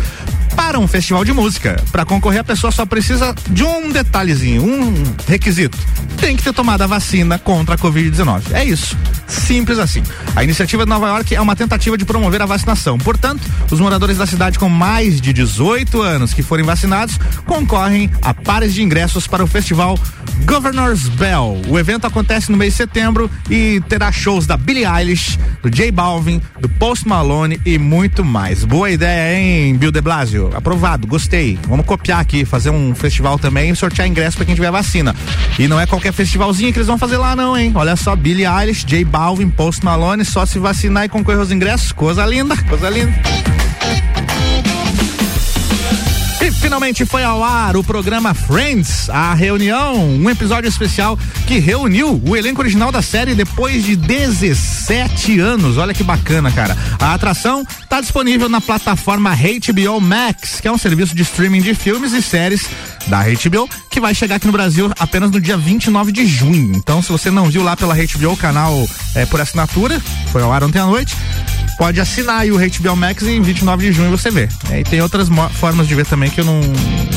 para 0.56 0.78
um 0.78 0.88
festival 0.88 1.24
de 1.26 1.32
música. 1.32 1.76
Para 1.92 2.06
concorrer, 2.06 2.40
a 2.40 2.44
pessoa 2.44 2.72
só 2.72 2.86
precisa 2.86 3.34
de 3.50 3.62
um 3.62 3.90
detalhezinho, 3.90 4.64
um 4.64 4.94
requisito. 5.28 5.76
Tem 6.20 6.36
que 6.36 6.42
ter 6.42 6.52
tomado 6.52 6.82
a 6.82 6.86
vacina 6.86 7.38
contra 7.38 7.74
a 7.74 7.78
Covid-19. 7.78 8.52
É 8.52 8.64
isso. 8.64 8.96
Simples 9.26 9.78
assim. 9.78 10.02
A 10.34 10.42
iniciativa 10.42 10.84
de 10.84 10.90
Nova 10.90 11.08
York 11.08 11.34
é 11.34 11.40
uma 11.40 11.54
tentativa 11.54 11.96
de 11.96 12.04
promover 12.04 12.42
a 12.42 12.46
vacinação. 12.46 12.98
Portanto, 12.98 13.42
os 13.70 13.80
moradores 13.80 14.18
da 14.18 14.26
cidade 14.26 14.58
com 14.58 14.68
mais 14.68 15.20
de 15.20 15.32
18 15.32 16.00
anos 16.00 16.34
que 16.34 16.42
forem 16.42 16.64
vacinados 16.64 17.18
concorrem 17.46 18.10
a 18.22 18.34
pares 18.34 18.74
de 18.74 18.82
ingressos 18.82 19.26
para 19.26 19.44
o 19.44 19.46
festival 19.46 19.98
Governor's 20.44 21.08
Bell. 21.08 21.60
O 21.68 21.78
evento 21.78 22.06
acontece 22.06 22.50
no 22.50 22.56
mês 22.56 22.72
de 22.72 22.78
setembro 22.78 23.30
e 23.50 23.82
terá 23.88 24.10
shows 24.10 24.46
da 24.46 24.56
Billie 24.56 24.86
Eilish, 24.86 25.38
do 25.62 25.70
J 25.70 25.90
Balvin, 25.90 26.40
do 26.60 26.68
Post 26.68 27.06
Malone 27.06 27.60
e 27.64 27.78
muito 27.78 28.24
mais. 28.24 28.64
Boa 28.64 28.90
ideia, 28.90 29.38
hein, 29.38 29.76
Bill 29.76 29.90
de 29.90 30.00
Blasio? 30.00 30.50
Aprovado, 30.54 31.06
gostei. 31.06 31.58
Vamos 31.68 31.86
copiar 31.86 32.20
aqui, 32.20 32.44
fazer 32.44 32.70
um 32.70 32.94
festival 32.94 33.38
também 33.38 33.70
e 33.70 33.76
sortear 33.76 34.08
ingresso 34.08 34.36
para 34.36 34.46
quem 34.46 34.54
tiver 34.54 34.70
vacina. 34.70 35.14
E 35.58 35.68
não 35.68 35.78
é 35.78 35.86
qualquer 35.86 36.07
festivalzinho 36.12 36.72
que 36.72 36.78
eles 36.78 36.86
vão 36.86 36.98
fazer 36.98 37.16
lá, 37.16 37.34
não, 37.34 37.56
hein? 37.56 37.72
Olha 37.74 37.96
só, 37.96 38.14
Billie 38.16 38.46
Eilish, 38.46 38.84
J 38.84 39.04
Balvin, 39.04 39.50
Post 39.50 39.84
Malone, 39.84 40.24
só 40.24 40.46
se 40.46 40.58
vacinar 40.58 41.04
e 41.04 41.08
concorrer 41.08 41.40
aos 41.40 41.50
ingressos. 41.50 41.92
Coisa 41.92 42.24
linda, 42.24 42.56
coisa 42.68 42.88
linda. 42.88 43.12
Finalmente 46.60 47.06
foi 47.06 47.22
ao 47.22 47.42
ar 47.42 47.76
o 47.76 47.84
programa 47.84 48.34
Friends, 48.34 49.08
a 49.08 49.32
reunião, 49.32 49.96
um 49.96 50.28
episódio 50.28 50.68
especial 50.68 51.18
que 51.46 51.58
reuniu 51.58 52.20
o 52.26 52.36
elenco 52.36 52.60
original 52.60 52.90
da 52.90 53.00
série 53.00 53.34
depois 53.34 53.84
de 53.84 53.94
17 53.94 55.38
anos. 55.38 55.78
Olha 55.78 55.94
que 55.94 56.02
bacana, 56.02 56.50
cara. 56.50 56.76
A 56.98 57.14
atração 57.14 57.62
está 57.62 58.00
disponível 58.00 58.48
na 58.48 58.60
plataforma 58.60 59.34
HBO 59.34 60.00
Max, 60.00 60.60
que 60.60 60.66
é 60.66 60.72
um 60.72 60.76
serviço 60.76 61.14
de 61.14 61.22
streaming 61.22 61.62
de 61.62 61.74
filmes 61.74 62.12
e 62.12 62.20
séries 62.20 62.68
da 63.06 63.22
HBO, 63.22 63.68
que 63.88 64.00
vai 64.00 64.14
chegar 64.14 64.36
aqui 64.36 64.46
no 64.46 64.52
Brasil 64.52 64.92
apenas 64.98 65.30
no 65.30 65.40
dia 65.40 65.56
29 65.56 66.10
de 66.10 66.26
junho. 66.26 66.76
Então, 66.76 67.00
se 67.00 67.10
você 67.10 67.30
não 67.30 67.48
viu 67.48 67.62
lá 67.62 67.76
pela 67.76 67.94
HBO, 67.94 68.32
o 68.32 68.36
canal 68.36 68.86
é 69.14 69.24
por 69.24 69.40
assinatura, 69.40 70.02
foi 70.32 70.42
ao 70.42 70.52
ar 70.52 70.64
ontem 70.64 70.80
à 70.80 70.86
noite 70.86 71.16
pode 71.78 72.00
assinar 72.00 72.40
aí 72.40 72.50
o 72.50 72.58
HBO 72.58 72.96
Max 72.96 73.22
e 73.22 73.30
em 73.30 73.40
29 73.40 73.86
de 73.86 73.92
junho 73.92 74.10
você 74.10 74.30
vê. 74.30 74.48
É, 74.70 74.80
e 74.80 74.84
tem 74.84 75.00
outras 75.00 75.28
formas 75.52 75.86
de 75.86 75.94
ver 75.94 76.04
também 76.04 76.28
que 76.28 76.40
eu 76.40 76.44
não. 76.44 76.60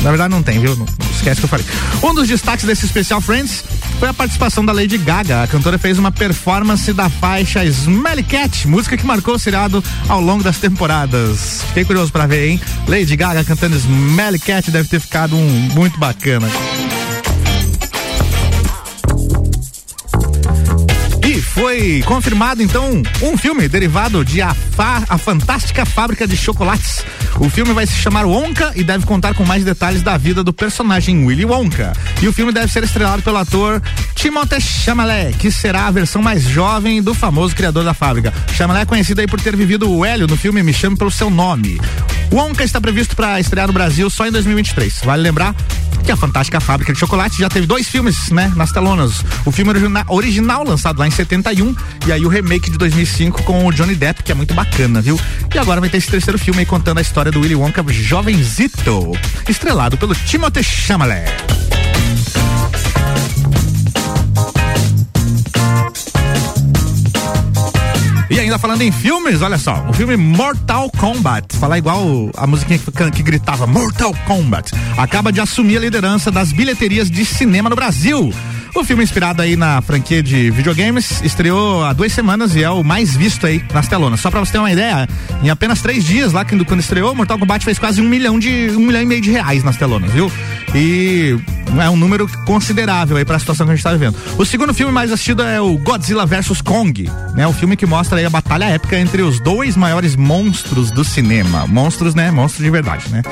Na 0.02 0.10
verdade, 0.10 0.32
não 0.32 0.42
tem, 0.42 0.60
viu? 0.60 0.76
Não, 0.76 0.86
esquece 1.14 1.40
que 1.40 1.44
eu 1.44 1.48
falei. 1.48 1.66
Um 2.02 2.14
dos 2.14 2.28
destaques 2.28 2.64
desse 2.64 2.86
especial 2.86 3.20
Friends 3.20 3.64
foi 3.98 4.08
a 4.08 4.14
participação 4.14 4.64
da 4.64 4.72
Lady 4.72 4.96
Gaga. 4.96 5.42
A 5.42 5.46
cantora 5.46 5.78
fez 5.78 5.98
uma 5.98 6.12
performance 6.12 6.92
da 6.92 7.10
faixa 7.10 7.64
Smelly 7.64 8.22
Cat, 8.22 8.66
música 8.68 8.96
que 8.96 9.04
marcou 9.04 9.34
o 9.34 9.38
seriado 9.38 9.82
ao 10.08 10.20
longo 10.20 10.42
das 10.42 10.58
temporadas. 10.58 11.62
Fiquei 11.68 11.84
curioso 11.84 12.12
para 12.12 12.26
ver, 12.26 12.48
hein? 12.48 12.60
Lady 12.86 13.16
Gaga 13.16 13.44
cantando 13.44 13.76
Smelly 13.76 14.38
Cat 14.38 14.70
deve 14.70 14.88
ter 14.88 15.00
ficado 15.00 15.36
um 15.36 15.48
muito 15.74 15.98
bacana. 15.98 16.48
Foi 21.54 22.02
confirmado 22.06 22.62
então 22.62 23.02
um 23.22 23.36
filme 23.36 23.68
derivado 23.68 24.24
de 24.24 24.40
a, 24.40 24.54
Fa, 24.54 25.04
a 25.08 25.18
Fantástica 25.18 25.84
Fábrica 25.84 26.26
de 26.26 26.36
Chocolates. 26.36 27.04
O 27.42 27.50
filme 27.50 27.72
vai 27.72 27.84
se 27.84 27.94
chamar 27.94 28.24
Wonka 28.24 28.70
e 28.76 28.84
deve 28.84 29.04
contar 29.04 29.34
com 29.34 29.44
mais 29.44 29.64
detalhes 29.64 30.00
da 30.00 30.16
vida 30.16 30.44
do 30.44 30.52
personagem 30.52 31.26
Willy 31.26 31.44
Wonka. 31.44 31.92
E 32.22 32.28
o 32.28 32.32
filme 32.32 32.52
deve 32.52 32.72
ser 32.72 32.84
estrelado 32.84 33.20
pelo 33.20 33.36
ator 33.36 33.82
Timothée 34.14 34.60
Chalamet, 34.60 35.36
que 35.38 35.50
será 35.50 35.88
a 35.88 35.90
versão 35.90 36.22
mais 36.22 36.44
jovem 36.44 37.02
do 37.02 37.12
famoso 37.12 37.56
criador 37.56 37.82
da 37.82 37.92
fábrica. 37.92 38.32
Chalamet 38.54 38.84
é 38.84 38.86
conhecido 38.86 39.22
aí 39.22 39.26
por 39.26 39.40
ter 39.40 39.56
vivido 39.56 39.90
o 39.90 40.04
Hélio 40.04 40.28
no 40.28 40.36
filme 40.36 40.62
Me 40.62 40.72
Chame 40.72 40.96
pelo 40.96 41.10
Seu 41.10 41.28
Nome. 41.28 41.80
Wonka 42.32 42.62
está 42.62 42.80
previsto 42.80 43.16
para 43.16 43.40
estrear 43.40 43.66
no 43.66 43.72
Brasil 43.72 44.08
só 44.08 44.24
em 44.24 44.30
2023. 44.30 45.00
Vale 45.04 45.22
lembrar 45.24 45.52
que 46.02 46.10
a 46.10 46.16
Fantástica 46.16 46.60
Fábrica 46.60 46.92
de 46.92 46.98
Chocolate 46.98 47.38
já 47.38 47.48
teve 47.48 47.66
dois 47.66 47.88
filmes, 47.88 48.30
né, 48.30 48.52
nas 48.56 48.72
telonas. 48.72 49.24
O 49.44 49.52
filme 49.52 49.72
original, 50.08 50.64
lançado 50.64 50.98
lá 50.98 51.06
em 51.06 51.10
71 51.10 51.74
e 52.06 52.12
aí 52.12 52.24
o 52.24 52.28
remake 52.28 52.70
de 52.70 52.78
2005 52.78 53.42
com 53.44 53.66
o 53.66 53.72
Johnny 53.72 53.94
Depp, 53.94 54.22
que 54.22 54.32
é 54.32 54.34
muito 54.34 54.52
bacana, 54.52 55.00
viu? 55.00 55.18
E 55.54 55.58
agora 55.58 55.80
vai 55.80 55.88
ter 55.88 55.98
esse 55.98 56.10
terceiro 56.10 56.38
filme 56.38 56.60
aí 56.60 56.66
contando 56.66 56.98
a 56.98 57.00
história 57.00 57.30
do 57.32 57.40
Willy 57.40 57.54
Wonka 57.54 57.82
jovenzito, 57.88 59.12
estrelado 59.48 59.96
pelo 59.96 60.14
Timothée 60.14 60.62
Chalamet. 60.62 61.24
E 68.28 68.38
ainda 68.38 68.58
falando 68.58 68.82
em 68.82 68.92
filmes, 68.92 69.40
olha 69.40 69.56
só, 69.58 69.86
o 69.88 69.92
filme 69.92 70.16
Mortal 70.16 70.90
Kombat, 70.90 71.56
falar 71.56 71.78
igual 71.78 72.30
a 72.36 72.46
musiquinha 72.46 72.78
que, 72.78 73.10
que, 73.10 73.22
gritava 73.22 73.66
Mortal 73.66 74.14
Kombat, 74.26 74.72
acaba 74.96 75.32
de 75.32 75.40
assumir 75.40 75.78
a 75.78 75.80
liderança 75.80 76.30
das 76.30 76.52
bilheterias 76.52 77.10
de 77.10 77.24
cinema 77.24 77.70
no 77.70 77.76
Brasil. 77.76 78.32
O 78.74 78.84
filme 78.84 79.04
inspirado 79.04 79.42
aí 79.42 79.54
na 79.54 79.82
franquia 79.82 80.22
de 80.22 80.50
videogames 80.50 81.20
estreou 81.22 81.84
há 81.84 81.92
duas 81.92 82.10
semanas 82.10 82.56
e 82.56 82.62
é 82.62 82.70
o 82.70 82.82
mais 82.82 83.14
visto 83.14 83.46
aí 83.46 83.62
nas 83.72 83.86
telonas. 83.86 84.18
Só 84.20 84.30
pra 84.30 84.40
você 84.40 84.52
ter 84.52 84.58
uma 84.58 84.72
ideia, 84.72 85.06
em 85.42 85.50
apenas 85.50 85.82
três 85.82 86.02
dias 86.02 86.32
lá 86.32 86.42
quando, 86.42 86.64
quando 86.64 86.80
estreou, 86.80 87.14
Mortal 87.14 87.38
Kombat 87.38 87.64
fez 87.64 87.78
quase 87.78 88.00
um 88.00 88.08
milhão 88.08 88.38
de 88.38 88.70
um 88.70 88.86
milhão 88.86 89.02
e 89.02 89.06
meio 89.06 89.20
de 89.20 89.30
reais 89.30 89.62
nas 89.62 89.76
telonas, 89.76 90.10
viu? 90.10 90.32
E 90.74 91.36
é 91.80 91.90
um 91.90 91.96
número 91.96 92.26
considerável 92.46 93.16
aí 93.18 93.24
para 93.24 93.36
a 93.36 93.38
situação 93.38 93.66
que 93.66 93.72
a 93.72 93.74
gente 93.74 93.80
está 93.80 93.92
vivendo. 93.92 94.16
O 94.38 94.44
segundo 94.44 94.72
filme 94.72 94.92
mais 94.92 95.12
assistido 95.12 95.42
é 95.42 95.60
o 95.60 95.76
Godzilla 95.76 96.24
vs 96.24 96.62
Kong, 96.62 97.10
né? 97.34 97.46
O 97.46 97.52
filme 97.52 97.76
que 97.76 97.84
mostra 97.84 98.18
aí 98.18 98.24
a 98.24 98.30
batalha 98.30 98.64
épica 98.64 98.98
entre 98.98 99.20
os 99.20 99.38
dois 99.38 99.76
maiores 99.76 100.16
monstros 100.16 100.90
do 100.90 101.04
cinema. 101.04 101.66
Monstros, 101.66 102.14
né? 102.14 102.30
Monstros 102.30 102.64
de 102.64 102.70
verdade, 102.70 103.04
né? 103.10 103.22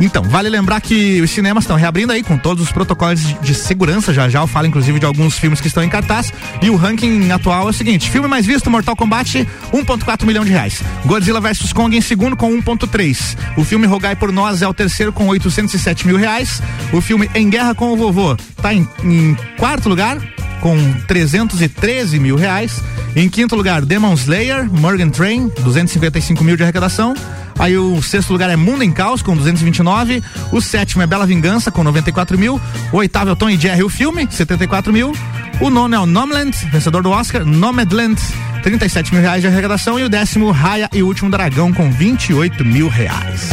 Então, 0.00 0.22
vale 0.22 0.48
lembrar 0.48 0.80
que 0.80 1.20
os 1.20 1.30
cinemas 1.30 1.64
estão 1.64 1.76
reabrindo 1.76 2.12
aí 2.12 2.22
com 2.22 2.36
todos 2.36 2.64
os 2.64 2.72
protocolos 2.72 3.20
de 3.40 3.54
segurança. 3.54 4.12
Já 4.12 4.28
já 4.28 4.40
eu 4.40 4.46
falo, 4.46 4.66
inclusive, 4.66 4.81
de 4.82 5.06
alguns 5.06 5.38
filmes 5.38 5.60
que 5.60 5.66
estão 5.66 5.82
em 5.82 5.88
cartaz. 5.88 6.32
E 6.60 6.70
o 6.70 6.76
ranking 6.76 7.30
atual 7.30 7.66
é 7.66 7.70
o 7.70 7.72
seguinte: 7.72 8.10
filme 8.10 8.28
mais 8.28 8.46
visto, 8.46 8.70
Mortal 8.70 8.96
Kombat, 8.96 9.46
1,4 9.72 10.26
milhão 10.26 10.44
de 10.44 10.50
reais. 10.50 10.82
Godzilla 11.04 11.40
vs 11.40 11.72
Kong 11.72 11.96
em 11.96 12.00
segundo 12.00 12.36
com 12.36 12.50
1,3. 12.60 13.36
O 13.56 13.64
filme 13.64 13.86
Rogai 13.86 14.16
por 14.16 14.32
Nós 14.32 14.62
é 14.62 14.68
o 14.68 14.74
terceiro 14.74 15.12
com 15.12 15.26
807 15.28 16.06
mil 16.06 16.16
reais. 16.16 16.62
O 16.92 17.00
filme 17.00 17.30
Em 17.34 17.48
Guerra 17.48 17.74
com 17.74 17.92
o 17.92 17.96
Vovô 17.96 18.34
está 18.34 18.74
em, 18.74 18.88
em 19.04 19.36
quarto 19.58 19.88
lugar 19.88 20.18
com 20.62 20.78
313 21.06 22.18
mil 22.18 22.36
reais. 22.36 22.80
Em 23.14 23.28
quinto 23.28 23.54
lugar, 23.54 23.84
Demon 23.84 24.14
Slayer, 24.14 24.72
Morgan 24.72 25.10
Train, 25.10 25.50
255 25.60 26.42
mil 26.42 26.56
de 26.56 26.62
arrecadação. 26.62 27.14
Aí 27.58 27.76
o 27.76 28.00
sexto 28.00 28.32
lugar 28.32 28.48
é 28.48 28.56
Mundo 28.56 28.82
em 28.82 28.90
Caos, 28.90 29.20
com 29.20 29.36
229. 29.36 30.22
O 30.50 30.60
sétimo 30.60 31.02
é 31.02 31.06
Bela 31.06 31.26
Vingança, 31.26 31.70
com 31.70 31.84
94 31.84 32.38
mil. 32.38 32.58
O 32.92 32.96
oitavo 32.96 33.28
é 33.28 33.32
o 33.32 33.36
Tom 33.36 33.50
e 33.50 33.58
Jerry, 33.58 33.82
o 33.82 33.90
filme, 33.90 34.26
74 34.30 34.92
mil. 34.92 35.12
O 35.60 35.68
nono 35.68 35.94
é 35.94 35.98
o 35.98 36.06
Nomadland, 36.06 36.56
vencedor 36.72 37.02
do 37.02 37.10
Oscar, 37.10 37.44
Nomadland, 37.44 38.20
37 38.62 39.12
mil 39.12 39.20
reais 39.20 39.42
de 39.42 39.48
arrecadação. 39.48 39.98
E 39.98 40.04
o 40.04 40.08
décimo, 40.08 40.50
Raya 40.50 40.88
e 40.92 41.02
o 41.02 41.06
Último 41.06 41.30
Dragão, 41.30 41.72
com 41.72 41.90
28 41.90 42.64
mil 42.64 42.88
reais. 42.88 43.50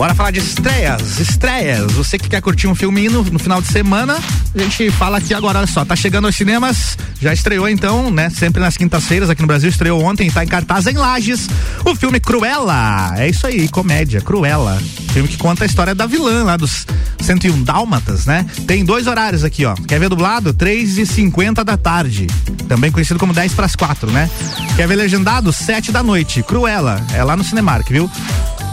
Bora 0.00 0.14
falar 0.14 0.30
de 0.30 0.38
estreias, 0.38 1.20
estreias. 1.20 1.92
Você 1.92 2.18
que 2.18 2.26
quer 2.26 2.40
curtir 2.40 2.66
um 2.66 2.74
filminho 2.74 3.10
no, 3.10 3.22
no 3.22 3.38
final 3.38 3.60
de 3.60 3.68
semana, 3.68 4.18
a 4.54 4.58
gente 4.58 4.90
fala 4.92 5.18
aqui 5.18 5.34
agora, 5.34 5.58
olha 5.58 5.66
só, 5.66 5.84
tá 5.84 5.94
chegando 5.94 6.24
aos 6.24 6.34
cinemas, 6.34 6.96
já 7.20 7.34
estreou 7.34 7.68
então, 7.68 8.10
né? 8.10 8.30
Sempre 8.30 8.62
nas 8.62 8.78
quintas-feiras 8.78 9.28
aqui 9.28 9.42
no 9.42 9.46
Brasil, 9.46 9.68
estreou 9.68 10.02
ontem, 10.02 10.30
tá 10.30 10.42
em 10.42 10.48
cartaz 10.48 10.86
em 10.86 10.94
Lages, 10.94 11.50
o 11.84 11.94
filme 11.94 12.18
Cruella. 12.18 13.12
É 13.18 13.28
isso 13.28 13.46
aí, 13.46 13.68
comédia, 13.68 14.22
Cruella. 14.22 14.82
Filme 15.12 15.28
que 15.28 15.36
conta 15.36 15.64
a 15.64 15.66
história 15.66 15.94
da 15.94 16.06
vilã 16.06 16.44
lá 16.44 16.56
dos 16.56 16.86
101 17.20 17.62
Dálmatas, 17.62 18.24
né? 18.24 18.46
Tem 18.66 18.82
dois 18.82 19.06
horários 19.06 19.44
aqui, 19.44 19.66
ó. 19.66 19.74
Quer 19.74 20.00
ver 20.00 20.08
dublado? 20.08 20.54
3 20.54 20.96
e 20.96 21.04
50 21.04 21.62
da 21.62 21.76
tarde. 21.76 22.26
Também 22.66 22.90
conhecido 22.90 23.20
como 23.20 23.34
10 23.34 23.52
para 23.52 23.66
as 23.66 23.76
4, 23.76 24.10
né? 24.10 24.30
Quer 24.76 24.88
ver 24.88 24.96
legendado? 24.96 25.52
7 25.52 25.92
da 25.92 26.02
noite. 26.02 26.42
Cruella. 26.42 27.04
É 27.12 27.22
lá 27.22 27.36
no 27.36 27.44
Cinemark, 27.44 27.86
viu? 27.90 28.10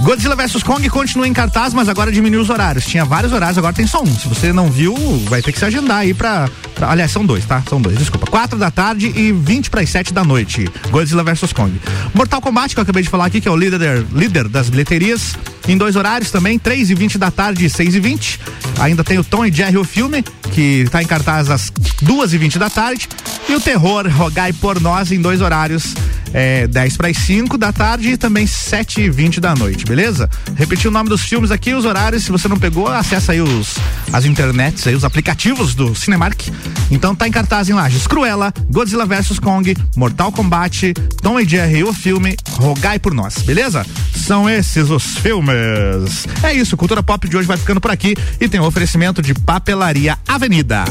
Godzilla 0.02 0.36
vs 0.36 0.62
Kong 0.62 0.88
continua 0.90 1.28
em 1.28 1.34
cartaz, 1.34 1.74
mas 1.74 1.90
agora 1.90 2.12
diminuiu 2.12 2.42
os 2.42 2.50
horários. 2.50 2.86
Tinha 2.86 3.04
vários 3.04 3.34
horários, 3.34 3.58
agora 3.58 3.74
tem 3.74 3.88
só 3.88 4.02
um. 4.02 4.06
Se 4.06 4.28
você 4.28 4.54
não 4.54 4.72
viu, 4.72 4.96
vai 5.28 5.42
ter 5.42 5.52
que 5.52 5.58
se 5.58 5.66
agendar 5.66 5.98
aí 5.98 6.14
pra. 6.14 6.48
pra 6.76 6.92
aliás, 6.92 7.12
são 7.12 7.26
dois, 7.26 7.46
tá? 7.46 7.64
São 7.68 7.82
dois, 7.82 7.98
desculpa. 7.98 8.28
Quatro 8.28 8.60
da 8.60 8.70
tarde 8.70 9.12
e 9.16 9.32
20 9.32 9.72
para 9.72 9.82
as 9.82 9.90
7 9.90 10.14
da 10.14 10.24
noite. 10.24 10.70
Godzilla 10.92 11.24
vs 11.24 11.52
Kong. 11.52 11.82
Mortal 12.14 12.40
Kombat, 12.40 12.76
que 12.76 12.80
eu 12.80 12.84
acabei 12.84 13.02
de 13.02 13.10
falar 13.10 13.26
aqui, 13.26 13.42
que 13.42 13.48
é 13.48 13.52
o 13.52 13.58
líder, 13.58 14.06
líder 14.14 14.48
das 14.48 14.70
bilheterias. 14.70 15.36
Em 15.68 15.76
dois 15.76 15.96
horários 15.96 16.32
também, 16.32 16.60
3 16.60 16.92
e 16.92 16.96
20 16.96 17.18
da 17.18 17.32
tarde 17.32 17.66
e 17.66 17.70
6 17.70 17.96
e 17.96 18.00
20. 18.00 18.40
Ainda 18.80 19.04
tem 19.04 19.18
o 19.18 19.24
Tom 19.24 19.46
e 19.46 19.52
Jerry, 19.52 19.78
o 19.78 19.84
filme, 19.84 20.24
que 20.54 20.84
está 20.84 21.02
em 21.02 21.08
cartaz 21.08 21.50
às 21.50 21.74
2 22.02 22.34
e 22.34 22.38
20 22.38 22.60
da 22.60 22.70
tarde. 22.70 23.10
E 23.50 23.56
o 23.56 23.60
Terror, 23.60 24.08
Rogai 24.10 24.54
por 24.54 24.80
Nós, 24.80 25.12
em 25.12 25.20
dois 25.20 25.42
horários 25.42 25.96
é, 26.34 26.68
10 26.68 26.98
para 26.98 27.08
as 27.08 27.18
5 27.18 27.58
da 27.58 27.72
tarde 27.72 28.10
e 28.10 28.18
também 28.18 28.46
7 28.46 29.02
e 29.02 29.10
20 29.10 29.40
da 29.40 29.56
noite, 29.56 29.86
beleza? 29.86 30.30
Repetir 30.56 30.88
o 30.88 30.92
nome 30.92 31.10
dos 31.10 31.22
filmes 31.22 31.52
aqui, 31.52 31.74
os 31.74 31.86
horários, 31.86 32.24
se 32.24 32.32
você 32.32 32.48
não 32.48 32.58
pegou, 32.58 32.88
acessa 32.88 33.32
aí 33.32 33.42
os, 33.42 33.76
as 34.12 34.26
internets, 34.26 34.86
aí, 34.88 34.96
os 34.96 35.04
aplicativos 35.04 35.76
do 35.76 35.96
Cinemark. 35.96 36.48
Então 36.90 37.16
tá 37.16 37.28
em 37.28 37.32
cartaz 37.32 37.70
em 37.70 37.74
Lages 37.74 38.08
Cruella, 38.08 38.54
Godzilla 38.70 39.06
vs 39.06 39.40
Kong, 39.40 39.76
Mortal 39.96 40.32
Kombat, 40.32 40.94
Tom 41.22 41.40
e 41.40 41.48
Jerry, 41.48 41.84
o 41.84 41.94
filme, 41.94 42.36
Rogai 42.52 43.00
por 43.00 43.14
Nós, 43.14 43.42
beleza? 43.42 43.86
São 44.16 44.50
esses 44.50 44.90
os 44.90 45.18
filmes. 45.18 46.28
É 46.44 46.54
isso, 46.54 46.78
Cultura 46.78 47.04
Pop 47.04 47.28
de 47.28 47.38
hoje 47.38 47.48
vai 47.48 47.58
ficando 47.58 47.82
por 47.82 47.92
aqui 47.92 48.16
e 48.40 48.48
tem 48.48 48.60
um 48.60 48.66
oferecimento 48.66 49.22
de 49.22 49.34
Papelaria 49.34 50.18
Avenida. 50.28 50.84